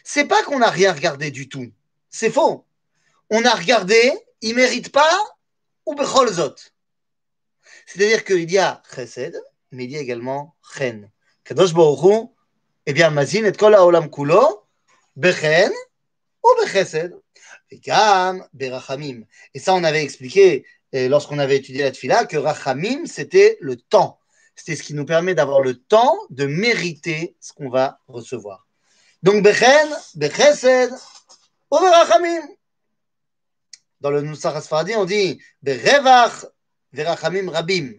c'est 0.04 0.26
pas 0.26 0.42
qu'on 0.44 0.58
n'a 0.58 0.70
rien 0.70 0.92
regardé 0.92 1.30
du 1.30 1.48
tout. 1.48 1.72
C'est 2.10 2.30
faux. 2.30 2.64
On 3.34 3.46
a 3.46 3.54
regardé, 3.54 4.12
il 4.42 4.54
mérite 4.54 4.92
pas, 4.92 5.18
ou 5.86 5.94
bechol 5.94 6.28
zot. 6.28 6.54
C'est-à-dire 7.86 8.26
qu'il 8.26 8.50
y 8.50 8.58
a 8.58 8.82
chesed, 8.94 9.34
mais 9.70 9.84
il 9.84 9.90
y 9.90 9.96
a 9.96 10.00
également 10.00 10.54
chen. 10.76 11.10
Kadosh 11.42 11.72
eh 12.84 12.92
bien, 12.92 13.08
mazin 13.08 13.44
et 13.46 13.52
kol 13.52 13.74
haolam 13.74 14.10
kulo, 14.10 14.66
bechen 15.16 15.72
ou 16.44 16.48
bechesed. 16.60 17.16
Et 17.70 17.78
gam 17.78 18.46
berachamim. 18.52 19.24
Et 19.54 19.58
ça, 19.58 19.72
on 19.72 19.82
avait 19.82 20.02
expliqué 20.02 20.66
lorsqu'on 20.92 21.38
avait 21.38 21.56
étudié 21.56 21.84
la 21.84 21.90
tfila, 21.90 22.26
que 22.26 22.36
Rachamim, 22.36 23.06
c'était 23.06 23.56
le 23.62 23.76
temps. 23.76 24.20
C'était 24.56 24.76
ce 24.76 24.82
qui 24.82 24.92
nous 24.92 25.06
permet 25.06 25.34
d'avoir 25.34 25.60
le 25.60 25.78
temps 25.78 26.18
de 26.28 26.44
mériter 26.44 27.34
ce 27.40 27.54
qu'on 27.54 27.70
va 27.70 27.98
recevoir. 28.08 28.66
Donc, 29.22 29.42
Bechen, 29.42 29.88
Bechesed, 30.16 30.90
ou 31.70 31.78
Berachamim. 31.78 32.42
Dans 34.02 34.10
le 34.10 34.20
Nusach 34.20 34.56
Asfardi, 34.56 34.96
on 34.96 35.04
dit 35.04 35.40
Berevach, 35.62 36.44
Verachamim 36.92 37.48
Rabim. 37.48 37.92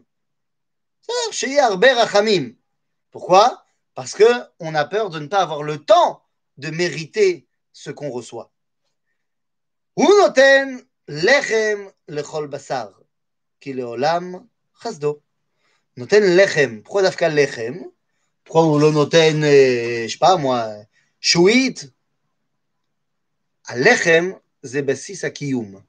C'est-à-dire. 1.32 1.80
Pourquoi? 3.10 3.64
Parce 3.96 4.14
qu'on 4.14 4.76
a 4.76 4.84
peur 4.84 5.10
de 5.10 5.20
ne 5.20 5.28
pas 5.28 5.40
avoir 5.40 5.64
le 5.64 5.78
temps 5.78 6.22
de 6.58 6.70
mériter 6.72 7.48
ce 7.72 7.90
qu'on 7.90 8.10
reçoit. 8.10 8.52
Ou 9.96 10.04
noten 10.04 10.84
lechem 11.08 11.90
lechol 12.10 12.48
basar, 12.48 12.92
qui 13.62 13.72
le 13.72 13.84
olam 13.84 14.46
chasdo. 14.82 15.22
Noten 15.96 16.36
lechem. 16.36 16.84
Pourquoi 16.84 17.04
dafka 17.04 17.30
lechem? 17.30 17.86
Pourquoi 18.44 18.66
on 18.66 18.78
le 18.78 18.92
noten, 18.92 19.42
je 19.42 20.12
sais 20.12 20.18
pas 20.18 20.36
moi, 20.36 20.74
chouit 21.22 21.76
A 23.66 23.78
lechem, 23.78 24.38
c'est 24.64 25.24
akiyum. 25.24 25.82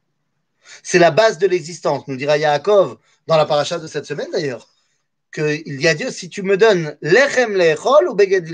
C'est 0.83 0.99
la 0.99 1.11
base 1.11 1.39
de 1.39 1.47
l'existence, 1.47 2.07
nous 2.09 2.17
dira 2.17 2.39
Yaakov 2.39 2.99
dans 3.27 3.37
la 3.37 3.47
paracha 3.47 3.79
de 3.79 3.87
cette 3.87 4.07
semaine 4.07 4.31
d'ailleurs, 4.33 4.69
qu'il 5.33 5.81
y 5.81 5.89
a 5.89 5.95
Dieu, 5.95 6.11
si 6.11 6.29
tu 6.29 6.43
me 6.43 6.57
donnes 6.57 6.97
lechem 7.03 7.57
lechol 7.57 8.09
ou 8.09 8.15
beged. 8.15 8.47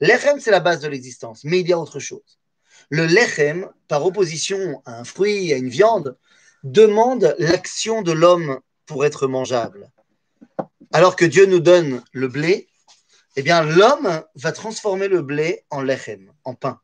Lechem, 0.00 0.40
c'est 0.40 0.50
la 0.50 0.60
base 0.60 0.80
de 0.80 0.88
l'existence, 0.88 1.44
mais 1.44 1.60
il 1.60 1.68
y 1.68 1.72
a 1.72 1.78
autre 1.78 2.00
chose. 2.00 2.38
Le 2.88 3.06
lechem, 3.06 3.68
par 3.88 4.04
opposition 4.04 4.82
à 4.84 5.00
un 5.00 5.04
fruit, 5.04 5.52
à 5.52 5.56
une 5.56 5.68
viande, 5.68 6.16
demande 6.64 7.34
l'action 7.38 8.02
de 8.02 8.12
l'homme 8.12 8.60
pour 8.86 9.04
être 9.04 9.26
mangeable. 9.26 9.90
Alors 10.92 11.16
que 11.16 11.24
Dieu 11.24 11.46
nous 11.46 11.60
donne 11.60 12.02
le 12.12 12.28
blé, 12.28 12.68
eh 13.36 13.42
bien 13.42 13.62
l'homme 13.62 14.22
va 14.34 14.52
transformer 14.52 15.08
le 15.08 15.22
blé 15.22 15.64
en 15.70 15.82
lechem, 15.82 16.32
en 16.44 16.54
pain. 16.54 16.80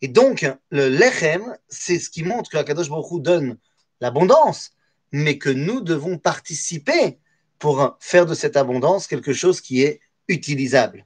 Et 0.00 0.08
donc, 0.08 0.46
le 0.70 0.88
lechem, 0.88 1.56
c'est 1.68 1.98
ce 1.98 2.10
qui 2.10 2.22
montre 2.22 2.50
que 2.50 2.56
Akadosh 2.56 2.88
Baruch 2.88 3.22
donne 3.22 3.58
l'abondance, 4.00 4.72
mais 5.10 5.38
que 5.38 5.50
nous 5.50 5.80
devons 5.80 6.18
participer 6.18 7.18
pour 7.58 7.96
faire 8.00 8.26
de 8.26 8.34
cette 8.34 8.56
abondance 8.56 9.06
quelque 9.06 9.32
chose 9.32 9.60
qui 9.60 9.82
est 9.82 10.00
utilisable. 10.28 11.04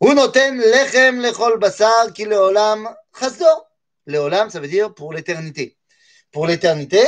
Lechem 0.00 1.20
lechol 1.20 1.58
basar 1.58 2.12
ki 2.12 2.24
leolam. 2.24 2.88
Leolam, 4.06 4.50
ça 4.50 4.60
veut 4.60 4.68
dire 4.68 4.94
pour 4.94 5.12
l'éternité. 5.12 5.76
Pour 6.30 6.46
l'éternité 6.46 7.04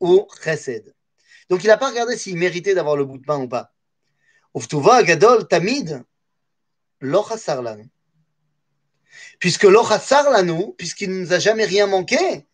ou 0.00 0.26
chesed. 0.42 0.94
Donc 1.48 1.64
il 1.64 1.66
n'a 1.66 1.76
pas 1.76 1.90
regardé 1.90 2.16
s'il 2.16 2.36
méritait 2.36 2.74
d'avoir 2.74 2.96
le 2.96 3.04
bout 3.04 3.18
de 3.18 3.24
pain 3.24 3.38
ou 3.38 3.48
pas. 3.48 3.72
Uftuva 4.54 5.02
gadol 5.02 5.48
tamid 5.48 6.04
lo 7.00 7.24
chasar 7.24 7.62
lanu. 7.62 7.88
Puisque 9.38 9.64
lo 9.64 9.84
chasar 9.84 10.30
lanu, 10.30 10.74
puisqu'il 10.76 11.10
ne 11.10 11.20
nous 11.20 11.32
a 11.32 11.38
jamais 11.38 11.64
rien 11.64 11.86
manqué, 11.86 12.46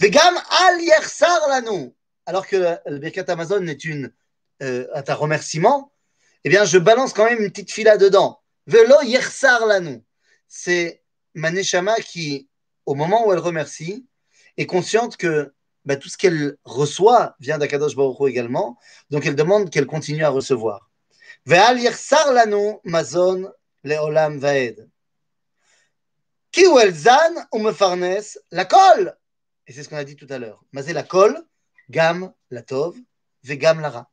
vegam 0.00 0.34
al 0.66 0.80
yersar 0.80 1.48
lanu. 1.48 1.92
Alors 2.26 2.46
que 2.46 2.56
le 2.86 2.98
Birkat 2.98 3.24
Amazon 3.28 3.66
est 3.66 3.84
une, 3.84 4.12
euh, 4.62 4.86
un 4.94 5.14
remerciement, 5.14 5.92
eh 6.44 6.48
bien 6.48 6.64
je 6.64 6.78
balance 6.78 7.12
quand 7.12 7.24
même 7.24 7.40
une 7.40 7.50
petite 7.50 7.72
fila 7.72 7.96
dedans. 7.96 8.40
Velo 8.66 9.02
yersar 9.02 9.66
lanu. 9.66 10.02
C'est 10.48 11.02
Maneshama 11.34 11.96
qui, 11.96 12.48
au 12.86 12.94
moment 12.94 13.26
où 13.26 13.32
elle 13.32 13.38
remercie, 13.38 14.06
est 14.56 14.66
consciente 14.66 15.16
que 15.16 15.52
bah, 15.84 15.96
tout 15.96 16.08
ce 16.08 16.16
qu'elle 16.16 16.56
reçoit 16.64 17.34
vient 17.40 17.58
d'Akadosh 17.58 17.96
Baruch 17.96 18.30
également, 18.30 18.78
donc 19.10 19.26
elle 19.26 19.34
demande 19.34 19.70
qu'elle 19.70 19.86
continue 19.86 20.24
à 20.24 20.28
recevoir. 20.28 20.90
Ve'al 21.46 21.80
yersar 21.80 22.32
lanu 22.32 22.76
mazon 22.84 23.50
leolam 23.82 24.38
vaed. 24.38 24.88
Ki 26.52 26.64
zan 26.92 27.46
ou 27.50 27.58
mefarnes 27.58 28.20
la 28.50 28.64
kol. 28.66 29.16
Et 29.66 29.72
c'est 29.72 29.82
ce 29.82 29.88
qu'on 29.88 29.96
a 29.96 30.04
dit 30.04 30.16
tout 30.16 30.26
à 30.28 30.38
l'heure. 30.38 30.62
Mazé 30.72 30.92
la 30.92 31.02
kol, 31.02 31.42
gam 31.88 32.32
la 32.50 32.62
tov, 32.62 32.94
ve 33.42 33.54
gam 33.54 33.80
la 33.80 33.90
ra. 33.90 34.10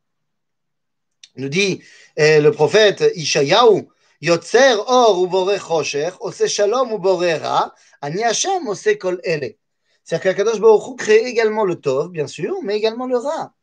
Nous 1.36 1.50
dit 1.50 1.84
eh, 2.16 2.40
le 2.40 2.52
prophète 2.52 3.04
Ishayahu, 3.16 3.90
Yotzer 4.22 4.78
or 4.88 5.24
ubore 5.24 5.58
chosher, 5.60 6.12
ose 6.22 6.48
shalom 6.48 6.92
ubore 6.92 7.36
ra, 7.42 7.74
ani 8.02 8.24
Hashem 8.24 8.68
ose 8.68 8.98
kol 9.00 9.20
ele. 9.24 9.58
C'est-à-dire 10.04 10.36
qu'Akadosh 10.36 10.60
Baruch 10.60 10.88
Hu 10.88 10.96
crée 10.96 11.26
également 11.26 11.66
le 11.66 11.76
tov, 11.76 12.10
bien 12.10 12.28
sûr, 12.28 12.56
mais 12.64 12.78
également 12.78 13.06
le 13.06 13.18
ra. 13.18 13.54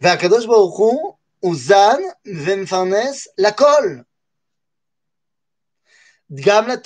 Baruch 0.00 0.22
Hu 0.22 1.48
uzan 1.50 2.00
vemfarnes 2.24 3.12
la 3.36 3.52
kol. 3.52 4.04
Gam 6.30 6.66
la 6.68 6.78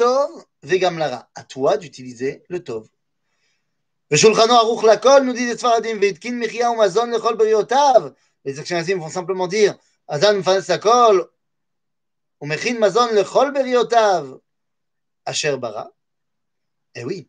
vegamlara. 0.62 1.28
À 1.34 1.44
toi 1.44 1.76
d'utiliser 1.76 2.44
le 2.48 2.62
tov. 2.62 2.88
Azan, 4.10 4.34
Mazon, 12.78 13.52
Beriotav, 13.52 14.38
Eh 16.94 17.04
oui. 17.04 17.28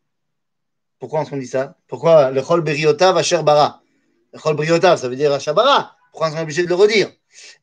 Pourquoi 0.99 1.25
on 1.29 1.37
dit 1.37 1.47
ça? 1.47 1.75
Pourquoi 1.87 2.31
Beriotav, 2.31 3.17
Asher, 3.17 3.43
Bara? 3.43 3.83
Lechol, 4.33 4.55
Beriotav, 4.55 4.99
ça 4.99 5.09
veut 5.09 5.15
dire 5.15 5.33
Asher, 5.33 5.53
Pourquoi 5.53 6.31
on 6.31 6.37
est 6.37 6.41
obligé 6.41 6.63
de 6.63 6.69
le 6.69 6.75
redire? 6.75 7.11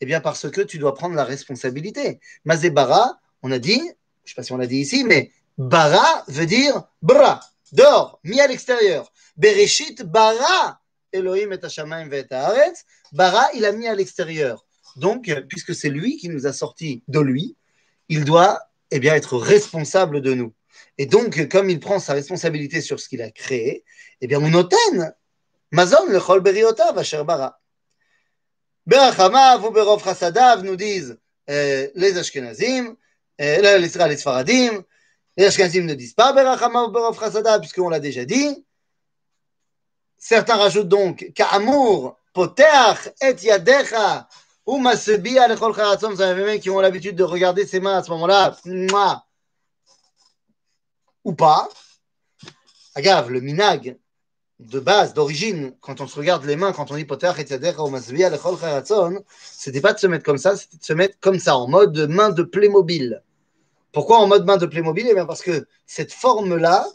Eh 0.00 0.07
bien, 0.07 0.20
parce 0.20 0.50
que 0.50 0.61
tu 0.61 0.79
dois 0.79 0.94
prendre 0.94 1.14
la 1.14 1.24
responsabilité. 1.24 2.20
On 3.42 3.50
a 3.50 3.59
dit, 3.59 3.79
je 3.79 3.81
ne 3.81 3.88
sais 4.24 4.35
pas 4.35 4.42
si 4.42 4.52
on 4.52 4.59
l'a 4.59 4.66
dit 4.66 4.79
ici, 4.79 5.05
mais 5.05 5.33
bara 5.58 6.24
veut 6.28 6.46
dire 6.46 6.82
bra, 7.02 7.40
dehors, 7.72 8.20
mis 8.24 8.40
à 8.40 8.46
l'extérieur. 8.46 9.12
Bereshit 9.36 10.02
bara, 10.02 10.80
Elohim 11.12 11.52
et 11.52 11.64
Hashamayim 11.64 12.12
et 12.12 12.26
Haaretz. 12.30 12.84
Bara, 13.12 13.48
il 13.54 13.64
a 13.64 13.72
mis 13.72 13.86
à 13.86 13.94
l'extérieur. 13.94 14.64
Donc, 14.96 15.32
puisque 15.48 15.74
c'est 15.74 15.88
lui 15.88 16.16
qui 16.16 16.28
nous 16.28 16.46
a 16.46 16.52
sortis 16.52 17.02
de 17.08 17.20
lui, 17.20 17.56
il 18.08 18.24
doit 18.24 18.60
eh 18.90 18.98
bien, 18.98 19.14
être 19.14 19.36
responsable 19.36 20.20
de 20.20 20.34
nous. 20.34 20.52
Et 20.98 21.06
donc, 21.06 21.48
comme 21.48 21.70
il 21.70 21.80
prend 21.80 21.98
sa 21.98 22.14
responsabilité 22.14 22.80
sur 22.80 23.00
ce 23.00 23.08
qu'il 23.08 23.22
a 23.22 23.30
créé, 23.30 23.84
eh 24.20 24.26
bien, 24.26 24.40
on 24.40 24.48
noten 24.48 25.14
Mazon 25.72 26.06
le 26.08 26.20
chol 26.20 26.40
beriota 26.40 26.92
vasher 26.92 27.24
bara. 27.24 27.58
Nous 28.86 30.76
disent 30.76 31.18
euh, 31.50 31.88
les 31.94 32.16
Ashkenazim, 32.16 32.96
euh, 33.40 34.16
Sfaradim, 34.16 34.84
les 35.37 35.46
Ashkenazim 35.46 35.85
ne 35.85 35.94
disent 35.94 36.14
pas 36.14 36.33
puisqu'on 37.59 37.88
l'a 37.88 38.01
déjà 38.01 38.25
dit. 38.25 38.64
Certains 40.16 40.57
rajoutent 40.57 40.88
donc 40.88 41.31
Ka'amour, 41.35 42.16
poteach 42.33 43.11
et 43.20 43.37
yadecha 43.42 44.29
ou 44.64 44.79
masebi 44.79 45.38
alechol 45.38 45.75
charatzom. 45.75 46.14
Vous 46.14 46.22
avez 46.22 46.42
même 46.42 46.59
qui 46.59 46.70
ont 46.70 46.81
l'habitude 46.81 47.16
de 47.16 47.22
regarder 47.22 47.66
ses 47.66 47.81
mains 47.81 47.99
à 47.99 48.03
ce 48.03 48.11
moment-là. 48.12 48.57
Ou 51.25 51.35
pas. 51.35 51.68
Agave, 52.94 53.31
le 53.31 53.40
minag 53.40 53.99
de 54.59 54.81
base, 54.81 55.12
d'origine, 55.12 55.77
quand 55.83 56.01
on 56.01 56.07
se 56.07 56.16
regarde 56.16 56.46
les 56.46 56.57
mains, 56.57 56.72
quand 56.72 56.90
on 56.90 56.96
dit 56.96 57.05
poteach 57.05 57.38
et 57.38 57.46
yadecha 57.51 57.83
ou 57.83 57.90
masebi 57.90 58.25
alechol 58.25 58.59
charatzom, 58.59 59.20
c'était 59.38 59.83
pas 59.83 59.92
de 59.92 59.99
se 59.99 60.07
mettre 60.07 60.25
comme 60.25 60.38
ça, 60.38 60.57
c'était 60.57 60.79
de 60.79 60.85
se 60.85 60.92
mettre 60.94 61.18
comme 61.20 61.38
ça, 61.38 61.59
en 61.59 61.68
mode 61.68 62.09
main 62.09 62.31
de 62.31 62.42
Playmobil. 62.42 63.22
Pourquoi 63.96 64.18
en 64.18 64.26
mode 64.26 64.44
main 64.44 64.59
de 64.59 64.66
Playmobil? 64.66 65.06
Eh 65.09 65.14
bien 65.14 65.24
parce 65.24 65.40
que 65.40 65.66
cette 65.87 66.12
forme-là, 66.12 66.87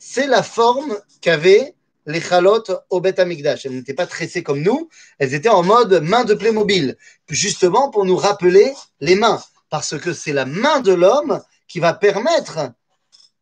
c'est 0.00 0.26
la 0.26 0.42
forme 0.42 0.98
qu'avait 1.20 1.76
les 2.04 2.20
chalotes 2.20 2.72
au 2.90 3.00
Beth 3.00 3.20
Amikdash. 3.20 3.64
Elles 3.64 3.76
n'étaient 3.76 3.94
pas 3.94 4.08
tressées 4.08 4.42
comme 4.42 4.60
nous, 4.60 4.88
elles 5.20 5.34
étaient 5.34 5.50
en 5.50 5.62
mode 5.62 6.02
main 6.02 6.24
de 6.24 6.34
Playmobil, 6.34 6.96
justement 7.28 7.90
pour 7.90 8.04
nous 8.04 8.16
rappeler 8.16 8.74
les 8.98 9.14
mains, 9.14 9.40
parce 9.70 9.96
que 10.00 10.12
c'est 10.12 10.32
la 10.32 10.46
main 10.46 10.80
de 10.80 10.92
l'homme 10.92 11.40
qui 11.68 11.78
va 11.78 11.94
permettre 11.94 12.72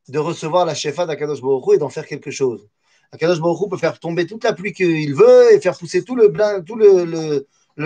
de 0.08 0.18
recevoir 0.18 0.66
la 0.66 0.74
shefa 0.74 1.06
d'Akadosh 1.06 1.40
Baruch 1.40 1.76
et 1.76 1.78
d'en 1.78 1.88
faire 1.88 2.06
quelque 2.06 2.30
chose. 2.30 2.68
Akadosh 3.12 3.40
Baruch 3.40 3.70
peut 3.70 3.78
faire 3.78 3.98
tomber 3.98 4.26
toute 4.26 4.44
la 4.44 4.52
pluie 4.52 4.74
qu'il 4.74 5.14
veut 5.14 5.54
et 5.54 5.60
faire 5.62 5.78
pousser 5.78 6.04
tout 6.04 6.16
le 6.16 6.28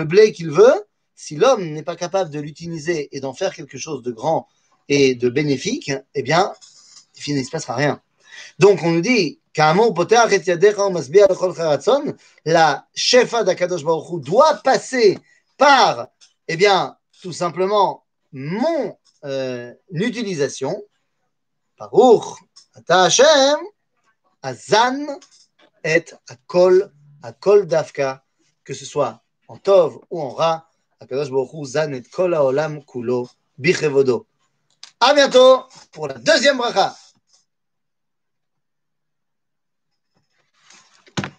blé 0.03 0.33
qu'il 0.33 0.51
veut. 0.51 0.83
Si 1.15 1.37
l'homme 1.37 1.71
n'est 1.71 1.83
pas 1.83 1.95
capable 1.95 2.31
de 2.31 2.41
l'utiliser 2.41 3.07
et 3.15 3.21
d'en 3.21 3.33
faire 3.33 3.55
quelque 3.55 3.77
chose 3.77 4.01
de 4.01 4.11
grand 4.11 4.49
et 4.87 5.15
de 5.15 5.29
bénéfique, 5.29 5.91
eh 6.15 6.23
bien, 6.23 6.53
il 7.27 7.37
ne 7.37 7.43
se 7.43 7.49
passera 7.49 7.75
rien. 7.75 8.01
Donc, 8.59 8.81
on 8.83 8.91
nous 8.91 9.01
dit, 9.01 9.39
la 12.45 12.87
shefa 12.95 13.43
d'Akadosh 13.43 13.83
Baruch 13.83 14.23
doit 14.23 14.55
passer 14.63 15.19
par, 15.57 16.07
eh 16.47 16.55
bien, 16.55 16.95
tout 17.21 17.33
simplement, 17.33 18.05
mon 18.31 18.97
euh, 19.25 19.73
utilisation. 19.91 20.81
Baruch, 21.77 22.37
Ata 22.75 23.03
Hashem, 23.03 23.59
Azan 24.41 25.19
et 25.83 26.05
Akol, 26.29 26.91
Akol 27.21 27.67
Dafka, 27.67 28.23
que 28.63 28.73
ce 28.73 28.85
soit 28.85 29.21
en 29.47 29.57
Tov 29.57 29.99
ou 30.09 30.21
en 30.21 30.29
Ra, 30.29 30.69
Akadosh 30.99 31.29
Baruch 31.29 31.65
Zan 31.65 31.93
et 31.93 32.03
Kol 32.03 32.33
Haolam 32.33 32.85
Kulo, 32.85 33.27
Bichevodo. 33.57 34.27
À 35.01 35.13
bientôt 35.13 35.65
pour 35.91 36.07
la 36.07 36.13
deuxième 36.13 36.57
bracha. 36.57 36.95